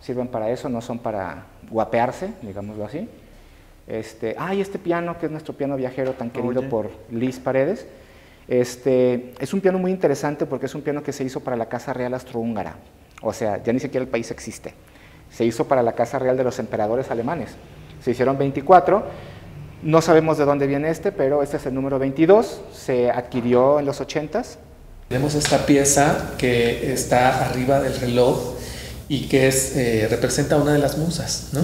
[0.00, 3.08] Sirven para eso, no son para guapearse, digámoslo así.
[3.86, 7.86] Este, ah, este piano, que es nuestro piano viajero tan querido por Liz Paredes.
[8.48, 11.66] Este, es un piano muy interesante porque es un piano que se hizo para la
[11.66, 12.76] Casa Real Astrohúngara.
[13.20, 14.72] O sea, ya ni siquiera el país existe.
[15.30, 17.54] Se hizo para la Casa Real de los emperadores alemanes.
[18.00, 19.35] Se hicieron 24.
[19.86, 22.60] No sabemos de dónde viene este, pero este es el número 22.
[22.76, 24.56] Se adquirió en los 80s.
[25.08, 28.54] Tenemos esta pieza que está arriba del reloj
[29.08, 31.60] y que es, eh, representa una de las musas, ¿no?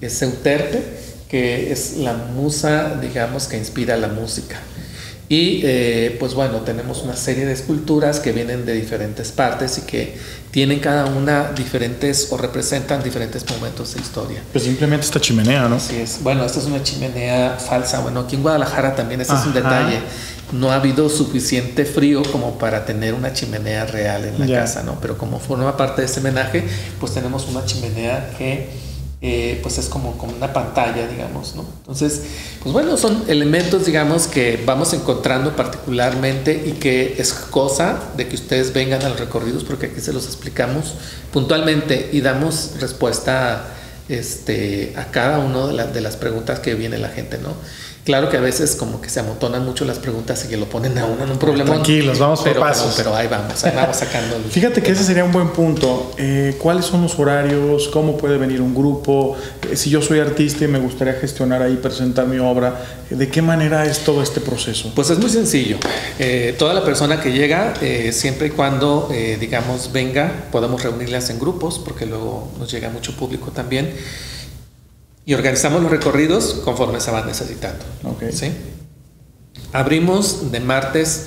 [0.00, 0.82] Es Euterpe,
[1.28, 4.56] que es la musa, digamos, que inspira la música.
[5.28, 9.82] Y eh, pues bueno, tenemos una serie de esculturas que vienen de diferentes partes y
[9.82, 10.16] que
[10.50, 14.42] tienen cada una diferentes o representan diferentes momentos de historia.
[14.52, 15.76] Pues simplemente esta chimenea, ¿no?
[15.76, 16.18] Así es.
[16.22, 18.00] Bueno, esta es una chimenea falsa.
[18.00, 20.00] Bueno, aquí en Guadalajara también ese es un detalle.
[20.52, 24.98] No ha habido suficiente frío como para tener una chimenea real en la casa, ¿no?
[25.00, 26.64] Pero como forma parte de este homenaje,
[27.00, 28.68] pues tenemos una chimenea que
[29.24, 31.64] eh, pues es como, como una pantalla, digamos, ¿no?
[31.78, 32.22] Entonces,
[32.60, 38.34] pues bueno, son elementos, digamos, que vamos encontrando particularmente y que es cosa de que
[38.34, 40.96] ustedes vengan a los recorridos porque aquí se los explicamos
[41.32, 43.64] puntualmente y damos respuesta
[44.08, 47.54] este, a cada una de, de las preguntas que viene la gente, ¿no?
[48.04, 50.98] Claro que a veces como que se amotonan mucho las preguntas y que lo ponen
[50.98, 51.70] a uno en un problema.
[51.70, 52.94] Tranquilos, vamos por pero, pasos.
[52.96, 54.36] Pero, ahí vamos, ahí vamos sacando.
[54.50, 56.10] Fíjate que ese sería un buen punto.
[56.18, 57.86] Eh, ¿Cuáles son los horarios?
[57.92, 59.36] ¿Cómo puede venir un grupo?
[59.70, 62.74] Eh, si yo soy artista y me gustaría gestionar ahí, presentar mi obra,
[63.08, 64.90] ¿de qué manera es todo este proceso?
[64.96, 65.76] Pues es muy sencillo.
[66.18, 67.74] Eh, toda la persona que llega,
[68.10, 73.52] siempre y cuando, digamos, venga, podemos reunirlas en grupos, porque luego nos llega mucho público
[73.52, 73.94] también
[75.24, 77.84] y organizamos los recorridos conforme se van necesitando.
[78.32, 78.52] ¿sí?
[79.72, 81.26] Abrimos de martes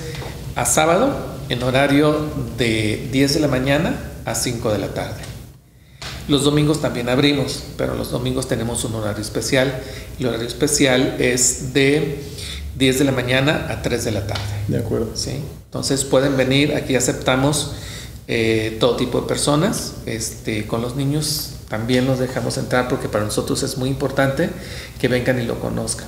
[0.54, 2.28] a sábado en horario
[2.58, 5.22] de 10 de la mañana a 5 de la tarde.
[6.28, 9.80] Los domingos también abrimos, pero los domingos tenemos un horario especial.
[10.18, 12.20] El horario especial es de
[12.76, 14.42] 10 de la mañana a 3 de la tarde.
[14.66, 15.10] De acuerdo.
[15.14, 15.40] ¿sí?
[15.66, 17.72] Entonces pueden venir, aquí aceptamos
[18.26, 19.94] eh, todo tipo de personas.
[20.06, 24.50] Este, con los niños también los dejamos entrar porque para nosotros es muy importante
[25.00, 26.06] que vengan y lo conozcan.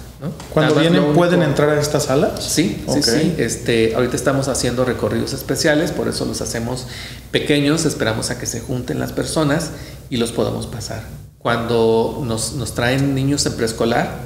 [0.53, 2.35] Cuando vienen, ¿pueden entrar a esta sala?
[2.41, 3.35] Sí, sí, sí.
[3.39, 6.87] Este, ahorita estamos haciendo recorridos especiales, por eso los hacemos
[7.31, 9.71] pequeños, esperamos a que se junten las personas
[10.11, 11.03] y los podamos pasar.
[11.39, 14.19] Cuando nos, nos traen niños en preescolar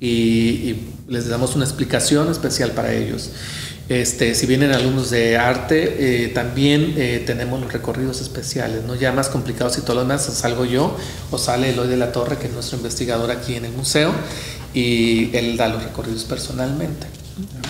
[0.00, 3.30] y, y les damos una explicación especial para ellos.
[3.88, 8.94] Este, si vienen alumnos de arte, eh, también eh, tenemos los recorridos especiales, ¿no?
[8.94, 10.94] ya más complicados y todo lo demás, salgo yo
[11.30, 14.12] o sale Eloy de la Torre, que es nuestro investigador aquí en el museo,
[14.74, 17.06] y él da los recorridos personalmente.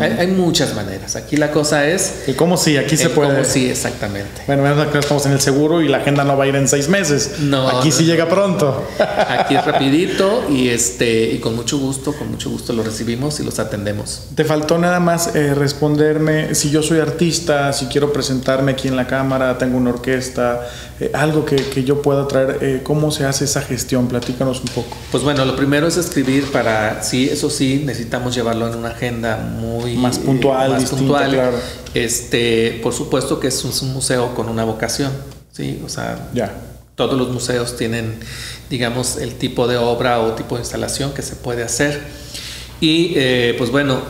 [0.00, 1.14] Hay, muchas maneras.
[1.14, 2.24] Aquí la cosa es...
[2.26, 3.32] El cómo sí, aquí se puede.
[3.32, 4.40] Cómo sí, exactamente.
[4.46, 4.66] Bueno,
[4.98, 7.32] estamos en el seguro y la agenda no va a ir en seis meses.
[7.40, 7.68] No.
[7.68, 8.82] Aquí sí llega pronto.
[9.28, 13.44] Aquí es rapidito y, este, y con mucho gusto, con mucho gusto lo recibimos y
[13.44, 14.28] los atendemos.
[14.34, 18.96] Te faltó nada más eh, responderme si yo soy artista, si quiero presentarme aquí en
[18.96, 20.66] la cámara, tengo una orquesta,
[20.98, 22.58] eh, algo que, que, yo pueda traer.
[22.62, 24.08] Eh, ¿Cómo se hace esa gestión?
[24.08, 24.96] Platícanos un poco.
[25.10, 29.36] Pues bueno, lo primero es escribir para sí, eso sí, necesitamos llevarlo en una agenda
[29.36, 31.52] muy más puntual, más puntual.
[31.92, 35.12] Este, por supuesto que es un, museo con una vocación,
[35.52, 36.52] sí, o sea, ya.
[36.94, 38.18] todos los museos tienen,
[38.70, 42.00] digamos, el tipo de obra o tipo de instalación que se puede hacer.
[42.80, 44.02] Y eh, pues bueno,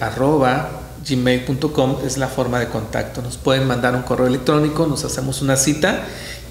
[0.00, 3.22] arroba gmail.com es la forma de contacto.
[3.22, 6.04] Nos pueden mandar un correo electrónico, nos hacemos una cita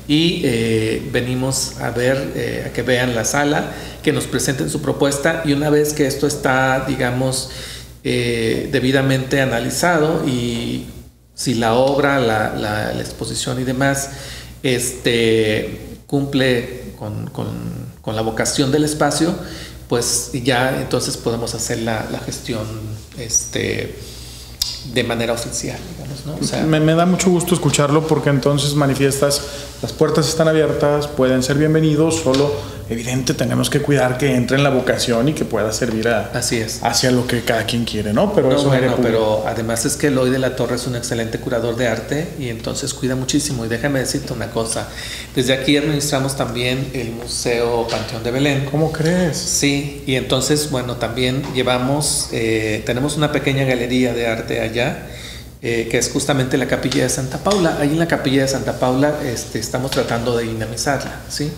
[0.08, 3.72] y eh, venimos a ver, eh, a que vean la sala,
[4.04, 7.50] que nos presenten su propuesta y una vez que esto está, digamos,
[8.04, 10.86] eh, debidamente analizado y
[11.36, 14.10] si la obra, la, exposición y demás
[14.64, 17.30] este, cumple con,
[18.06, 19.36] la vocación del espacio,
[19.90, 22.66] pues ya entonces podemos hacer la, la gestión
[23.20, 23.94] este,
[24.94, 25.80] de manera oficial,
[26.68, 29.42] me, me, da mucho gusto escucharlo porque entonces manifiestas
[29.82, 32.52] las puertas están abiertas, pueden ser bienvenidos, solo
[32.90, 36.58] evidente tenemos que cuidar que entre en la vocación y que pueda servir a, Así
[36.58, 36.80] es.
[36.84, 38.34] hacia lo que cada quien quiere, ¿no?
[38.34, 41.40] Pero No, eso bueno, pero además es que Eloy de la Torre es un excelente
[41.40, 43.66] curador de arte y entonces cuida muchísimo.
[43.66, 44.88] Y déjame decirte una cosa,
[45.36, 48.66] desde aquí administramos también el Museo Panteón de Belén.
[48.72, 49.38] ¿Cómo crees?
[49.38, 55.08] Sí, y entonces, bueno, también llevamos, eh, tenemos una pequeña galería de arte allá,
[55.62, 57.78] eh, que es justamente la capilla de Santa Paula.
[57.80, 61.52] Ahí en la capilla de Santa Paula este, estamos tratando de dinamizarla, ¿sí?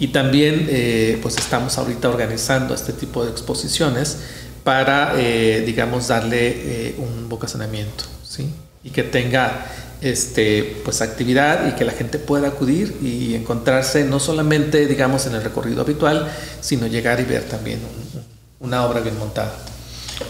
[0.00, 4.18] Y también, eh, pues estamos ahorita organizando este tipo de exposiciones
[4.64, 8.48] para, eh, digamos, darle eh, un vocacionamiento, ¿sí?
[8.84, 9.66] Y que tenga
[10.00, 15.34] este, pues actividad y que la gente pueda acudir y encontrarse no solamente, digamos, en
[15.34, 16.30] el recorrido habitual,
[16.60, 19.52] sino llegar y ver también un- una obra bien montada.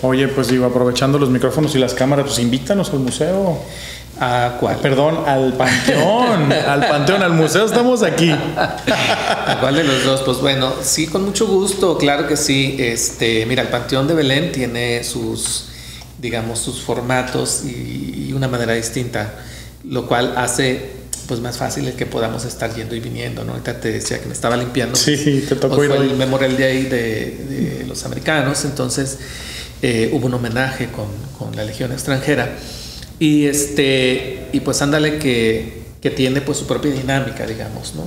[0.03, 3.59] Oye, pues digo, aprovechando los micrófonos y las cámaras, pues invítanos al museo.
[4.21, 4.77] ¿A cuál?
[4.79, 6.53] Perdón, al panteón.
[6.67, 8.31] al panteón, al museo estamos aquí.
[8.31, 10.23] ¿A cuál de los dos?
[10.23, 12.77] Pues bueno, sí, con mucho gusto, claro que sí.
[12.79, 15.67] Este, mira, el Panteón de Belén tiene sus,
[16.21, 19.35] digamos, sus formatos y, y una manera distinta,
[19.85, 23.53] lo cual hace pues más fácil el que podamos estar yendo y viniendo, ¿no?
[23.53, 24.97] Ahorita te decía que me estaba limpiando.
[24.97, 29.19] Sí, te tocó ir fue el Memorial Day de, de los americanos, entonces
[29.83, 31.07] eh, hubo un homenaje con,
[31.39, 32.57] con la Legión extranjera.
[33.19, 38.05] Y este, y pues ándale que, que tiene pues su propia dinámica, digamos, ¿no?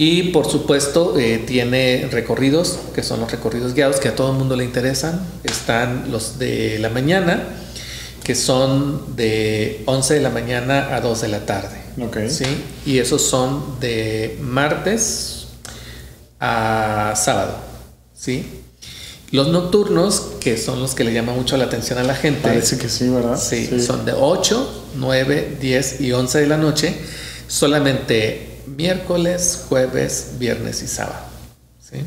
[0.00, 4.38] Y por supuesto eh, tiene recorridos, que son los recorridos guiados, que a todo el
[4.38, 5.20] mundo le interesan.
[5.42, 7.42] Están los de la mañana,
[8.22, 11.76] que son de 11 de la mañana a 2 de la tarde.
[12.00, 12.16] Ok.
[12.28, 12.44] ¿sí?
[12.86, 15.48] Y esos son de martes
[16.38, 17.56] a sábado.
[18.14, 18.57] ¿sí?
[19.30, 22.40] Los nocturnos, que son los que le llaman mucho la atención a la gente.
[22.42, 23.38] Parece que sí, ¿verdad?
[23.38, 26.94] Sí, son de 8, 9, 10 y 11 de la noche,
[27.46, 31.26] solamente miércoles, jueves, viernes y sábado.
[31.78, 31.98] ¿sí?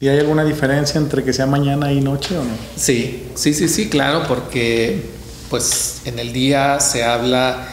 [0.00, 2.54] ¿Y hay alguna diferencia entre que sea mañana y noche o no?
[2.76, 5.02] Sí, sí, sí, sí, claro, porque
[5.50, 7.68] pues en el día se habla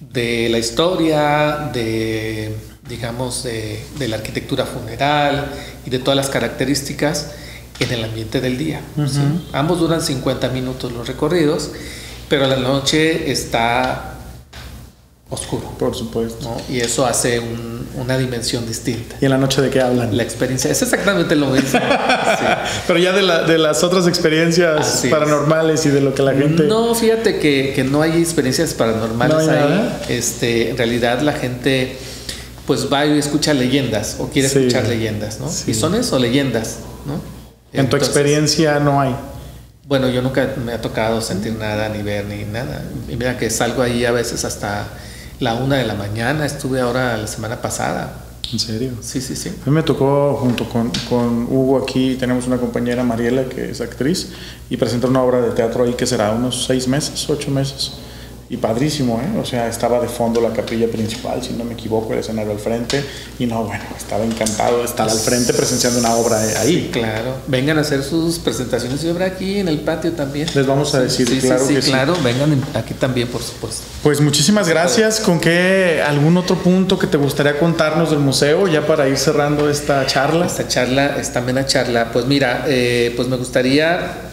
[0.00, 2.52] de la historia, de
[2.88, 5.46] digamos de, de la arquitectura funeral
[5.86, 7.28] y de todas las características
[7.80, 8.80] en el ambiente del día.
[8.96, 9.20] ¿sí?
[9.52, 11.70] Ambos duran 50 minutos los recorridos,
[12.28, 14.14] pero la noche está
[15.30, 16.42] oscuro, Por supuesto.
[16.42, 16.74] ¿no?
[16.74, 19.16] Y eso hace un- una dimensión distinta.
[19.20, 20.16] ¿Y en la noche de qué hablan?
[20.16, 21.78] La experiencia es exactamente lo mismo.
[22.38, 22.46] Sí.
[22.86, 25.12] Pero ya de, la- de las otras experiencias Así es.
[25.12, 26.64] paranormales y de lo que la gente...
[26.64, 29.68] No, fíjate que, que no hay experiencias paranormales ¿No hay ahí.
[29.68, 30.00] nada?
[30.08, 31.96] Este, en realidad la gente
[32.66, 34.58] pues va y escucha leyendas o quiere Sí.
[34.60, 35.48] escuchar leyendas, ¿no?
[35.50, 35.72] Sí.
[35.72, 37.20] Y son eso, leyendas, ¿no?
[37.72, 39.14] En tu experiencia no hay.
[39.86, 42.82] Bueno, yo nunca me ha tocado sentir nada, ni ver, ni nada.
[43.08, 44.86] Y mira que salgo ahí a veces hasta
[45.40, 46.46] la una de la mañana.
[46.46, 48.12] Estuve ahora la semana pasada.
[48.52, 48.92] ¿En serio?
[49.00, 49.48] Sí, sí, sí.
[49.48, 53.80] A mí me tocó junto con, con Hugo aquí, tenemos una compañera Mariela que es
[53.80, 54.28] actriz
[54.68, 57.92] y presentó una obra de teatro ahí que será unos seis meses, ocho meses.
[58.52, 59.38] Y padrísimo, ¿eh?
[59.40, 62.58] O sea, estaba de fondo la capilla principal, si no me equivoco, el escenario al
[62.58, 63.00] frente.
[63.38, 66.90] Y no, bueno, estaba encantado de estar al frente presenciando una obra eh, ahí.
[66.92, 67.36] Claro.
[67.46, 70.48] Vengan a hacer sus presentaciones de obra aquí en el patio también.
[70.52, 71.90] Les vamos a decir, Sí, claro sí, que sí.
[71.92, 72.16] claro.
[72.24, 73.82] Vengan en- aquí también, por supuesto.
[74.02, 75.20] Pues muchísimas gracias.
[75.20, 79.70] ¿Con qué algún otro punto que te gustaría contarnos del museo ya para ir cerrando
[79.70, 80.46] esta charla?
[80.46, 84.29] Esta charla, esta amena charla, pues mira, eh, pues me gustaría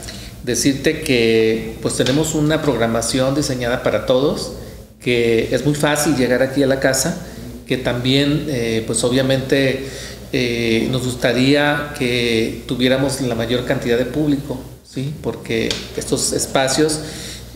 [0.47, 4.53] decirte que pues tenemos una programación diseñada para todos,
[5.01, 7.27] que es muy fácil llegar aquí a la casa,
[7.67, 9.85] que también eh, pues obviamente
[10.31, 14.57] eh, nos gustaría que tuviéramos la mayor cantidad de público,
[14.89, 15.13] ¿sí?
[15.21, 15.67] porque
[15.97, 17.01] estos espacios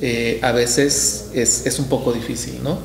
[0.01, 2.77] eh, a veces es, es un poco difícil, ¿no?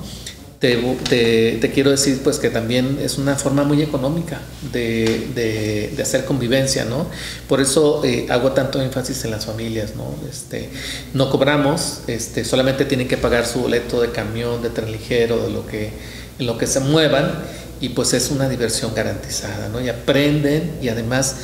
[0.59, 4.41] Te, quiero decir pues que también es una forma muy económica
[4.73, 7.07] de hacer convivencia, ¿no?
[7.49, 10.15] Por eso eh, hago tanto énfasis en las familias, ¿no?
[10.29, 10.71] Este,
[11.13, 15.51] no cobramos, este, solamente tienen que pagar su boleto de camión, de tren ligero, de
[15.51, 15.91] lo que,
[16.39, 17.43] en lo que se muevan
[17.81, 19.81] y pues es una diversión garantizada, ¿no?
[19.81, 21.37] Y aprenden y además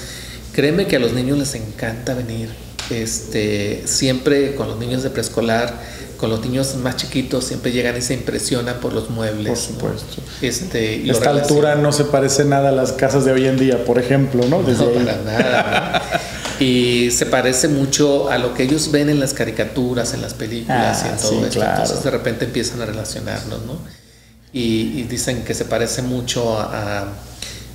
[0.52, 2.48] créeme que a los niños les encanta venir,
[2.90, 5.74] este, siempre con los niños de preescolar,
[6.22, 9.48] con los niños más chiquitos siempre llegan y se impresionan por los muebles.
[9.70, 9.98] Por ¿no?
[9.98, 10.22] supuesto.
[10.40, 13.58] Este, y lo Esta altura no se parece nada a las casas de hoy en
[13.58, 14.62] día, por ejemplo, ¿no?
[14.62, 15.04] Desde no, ahí.
[15.04, 16.02] para nada.
[16.60, 16.64] ¿no?
[16.64, 21.00] Y se parece mucho a lo que ellos ven en las caricaturas, en las películas
[21.02, 21.50] Ah, y en todo sí, esto.
[21.58, 21.82] claro.
[21.82, 23.78] Entonces de repente empiezan a relacionarnos, ¿no?
[24.52, 27.04] Y, y dicen que se parece mucho a, a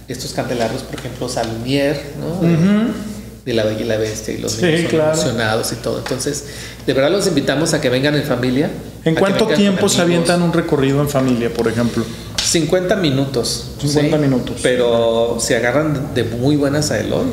[0.08, 2.40] estos candelabros, por ejemplo, Salumier, ¿no?
[2.48, 3.17] De-
[3.48, 5.14] De la Bella y la Bestia y los Sí, niños son claro.
[5.14, 6.00] emocionados y todo.
[6.00, 6.48] Entonces,
[6.86, 8.70] de verdad los invitamos a que vengan en familia.
[9.06, 12.04] ¿En cuánto tiempo se avientan un recorrido en familia, por ejemplo?
[12.44, 13.70] 50 minutos.
[13.80, 14.58] 50 minutos.
[14.62, 17.28] Pero se agarran de muy buenas a Eloy.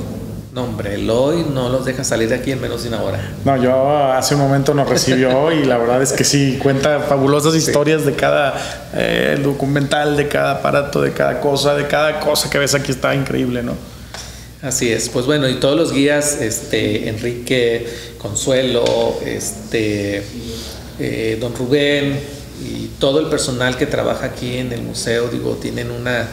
[0.53, 3.33] No, hombre, Eloy no los deja salir de aquí en menos de una hora.
[3.45, 7.57] No, yo hace un momento nos recibió y la verdad es que sí, cuenta fabulosas
[7.57, 8.55] historias de cada
[8.95, 13.17] eh, documental, de cada aparato, de cada cosa, de cada cosa que ves aquí está
[13.17, 13.73] increíble, ¿no?
[14.65, 17.87] Así es, pues bueno, y todos los guías, este, Enrique,
[18.17, 20.23] Consuelo, este,
[20.99, 22.19] eh, Don Rubén
[22.67, 26.27] y todo el personal que trabaja aquí en el museo, digo, tienen una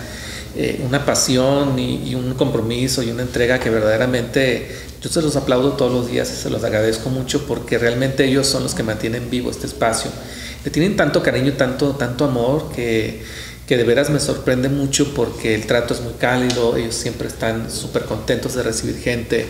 [0.54, 4.68] eh, una pasión y, un compromiso y una entrega que verdaderamente
[5.02, 8.48] yo se los aplaudo todos los días y se los agradezco mucho porque realmente ellos
[8.48, 10.12] son los que mantienen vivo este espacio.
[10.66, 13.24] Le tienen tanto cariño, tanto, tanto amor que,
[13.72, 17.72] que de veras me sorprende mucho porque el trato es muy cálido, ellos siempre están
[17.72, 19.46] súper contentos de recibir gente,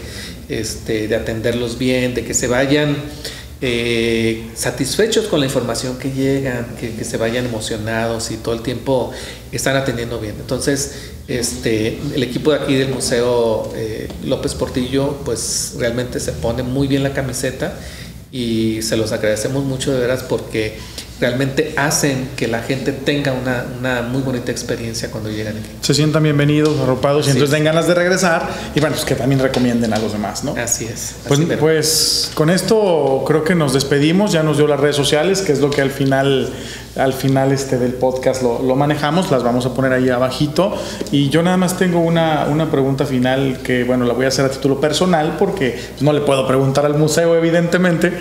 [0.48, 2.96] este, de atenderlos bien, de que se vayan
[3.62, 9.10] eh, satisfechos con la información que llegan, que, se vayan emocionados y todo el tiempo
[9.52, 10.36] están atendiendo bien.
[10.40, 10.92] Entonces,
[11.28, 16.88] este, el equipo de aquí del Museo eh, López Portillo, pues realmente se pone muy
[16.88, 17.74] bien la camiseta
[18.32, 20.78] y se los agradecemos mucho de veras porque
[21.22, 25.70] realmente hacen que la gente tenga una, una, muy bonita experiencia cuando llegan aquí.
[25.82, 29.40] Se sientan bienvenidos, arropados y entonces den ganas de regresar y bueno, pues que también
[29.40, 30.56] recomienden a los demás, ¿no?
[30.58, 31.16] Así es.
[31.28, 35.52] Pues, pues con esto creo que nos despedimos, ya nos dio las redes sociales, que
[35.52, 36.52] es lo que al final
[36.96, 40.76] al final este del podcast lo, lo, manejamos, las vamos a poner ahí abajito.
[41.12, 44.46] Y yo nada más tengo una, una, pregunta final que, bueno, la voy a hacer
[44.46, 48.12] a título personal porque no le puedo preguntar al museo, evidentemente,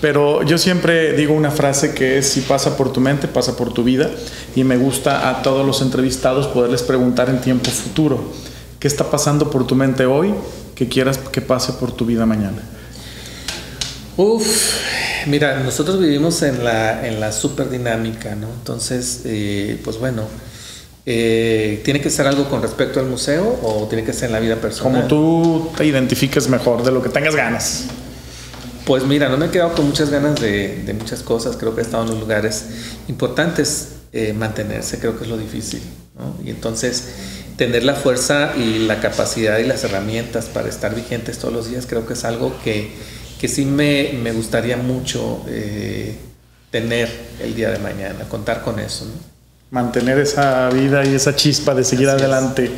[0.00, 3.84] pero yo siempre digo una frase que es, pasa por tu mente, pasa por tu
[3.84, 4.10] vida.
[4.56, 8.20] Y me gusta a todos los entrevistados poderles preguntar en tiempo futuro,
[8.80, 10.34] ¿qué está pasando por tu mente hoy
[10.74, 12.62] que quieras que pase por tu vida mañana?
[14.16, 14.74] Uf,
[15.26, 18.48] mira, nosotros vivimos en la, en la super dinámica, ¿no?
[18.48, 20.22] Entonces, eh, pues bueno,
[21.06, 24.40] eh, ¿tiene que ser algo con respecto al museo o tiene que ser en la
[24.40, 25.02] vida personal?
[25.02, 27.84] Como tú te identifiques mejor, de lo que tengas ganas.
[28.88, 31.82] Pues mira, no me he quedado con muchas ganas de, de muchas cosas, creo que
[31.82, 32.64] he estado en los lugares
[33.06, 35.82] importantes, eh, mantenerse creo que es lo difícil,
[36.18, 36.34] ¿no?
[36.44, 37.10] Y entonces
[37.56, 41.86] tener la fuerza y la capacidad y las herramientas para estar vigentes todos los días
[41.86, 42.90] creo que es algo que
[43.38, 46.16] que sí me, me gustaría mucho eh,
[46.70, 47.08] tener
[47.40, 49.06] el día de mañana, contar con eso.
[49.70, 52.70] Mantener esa vida y esa chispa de seguir adelante.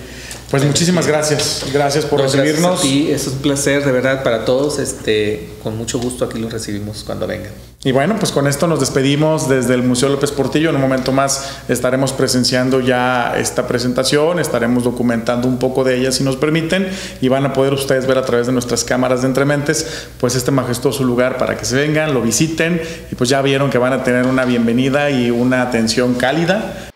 [0.51, 2.81] Pues muchísimas gracias, gracias por recibirnos.
[2.81, 4.81] Sí, es un placer de verdad para todos.
[4.81, 7.53] Este, con mucho gusto aquí los recibimos cuando vengan.
[7.85, 10.71] Y bueno, pues con esto nos despedimos desde el Museo López Portillo.
[10.71, 16.11] En un momento más estaremos presenciando ya esta presentación, estaremos documentando un poco de ella
[16.11, 16.89] si nos permiten
[17.21, 20.51] y van a poder ustedes ver a través de nuestras cámaras de entrementes pues este
[20.51, 24.03] majestuoso lugar para que se vengan, lo visiten y pues ya vieron que van a
[24.03, 26.90] tener una bienvenida y una atención cálida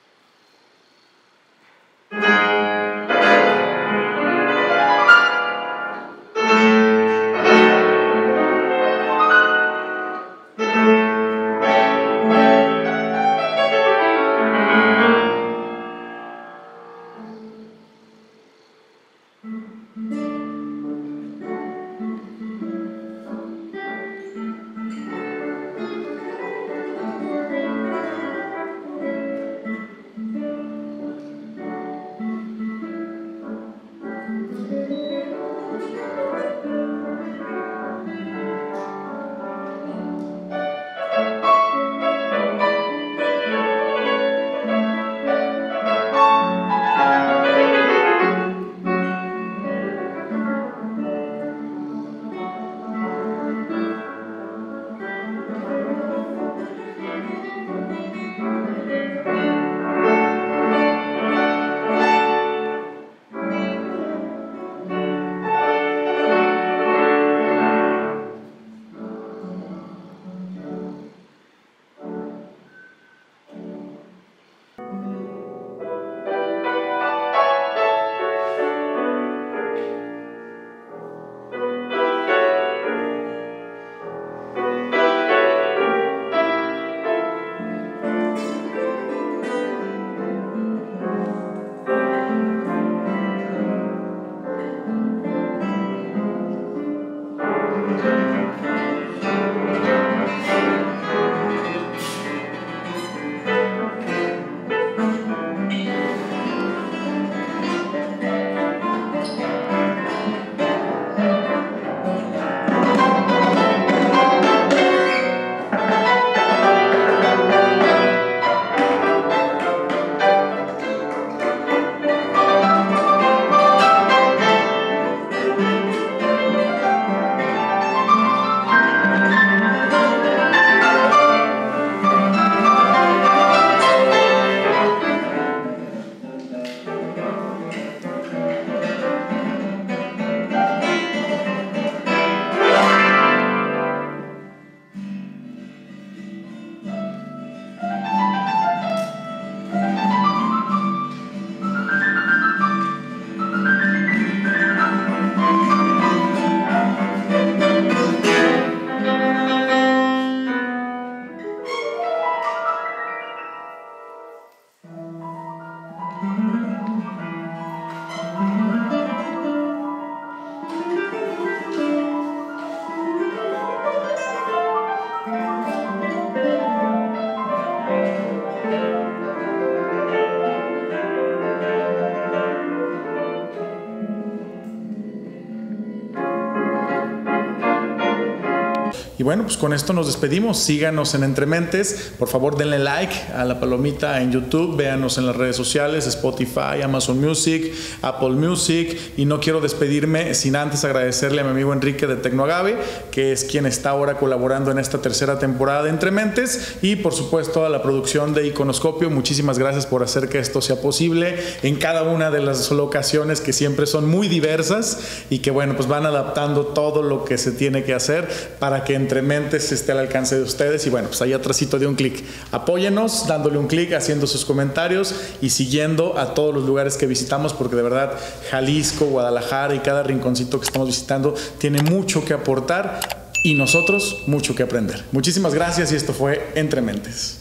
[189.24, 190.58] Y bueno, pues con esto nos despedimos.
[190.58, 192.12] Síganos en Entrementes.
[192.18, 194.76] Por favor, denle like a la palomita en YouTube.
[194.76, 197.72] Véanos en las redes sociales, Spotify, Amazon Music,
[198.02, 198.98] Apple Music.
[199.16, 202.76] Y no quiero despedirme sin antes agradecerle a mi amigo Enrique de Tecnoagave,
[203.10, 206.76] que es quien está ahora colaborando en esta tercera temporada de Entrementes.
[206.82, 209.08] Y por supuesto a la producción de Iconoscopio.
[209.08, 213.54] Muchísimas gracias por hacer que esto sea posible en cada una de las locaciones que
[213.54, 214.98] siempre son muy diversas
[215.30, 218.94] y que bueno, pues van adaptando todo lo que se tiene que hacer para que
[219.14, 222.24] Entre Mentes esté al alcance de ustedes y bueno, pues ahí atrásito de un clic.
[222.50, 227.52] Apóyenos dándole un clic, haciendo sus comentarios y siguiendo a todos los lugares que visitamos
[227.52, 228.18] porque de verdad
[228.50, 234.56] Jalisco, Guadalajara y cada rinconcito que estamos visitando tiene mucho que aportar y nosotros mucho
[234.56, 235.04] que aprender.
[235.12, 237.38] Muchísimas gracias y esto fue Entre Mentes.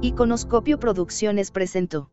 [0.00, 2.10] Iconoscopio Producciones presentó.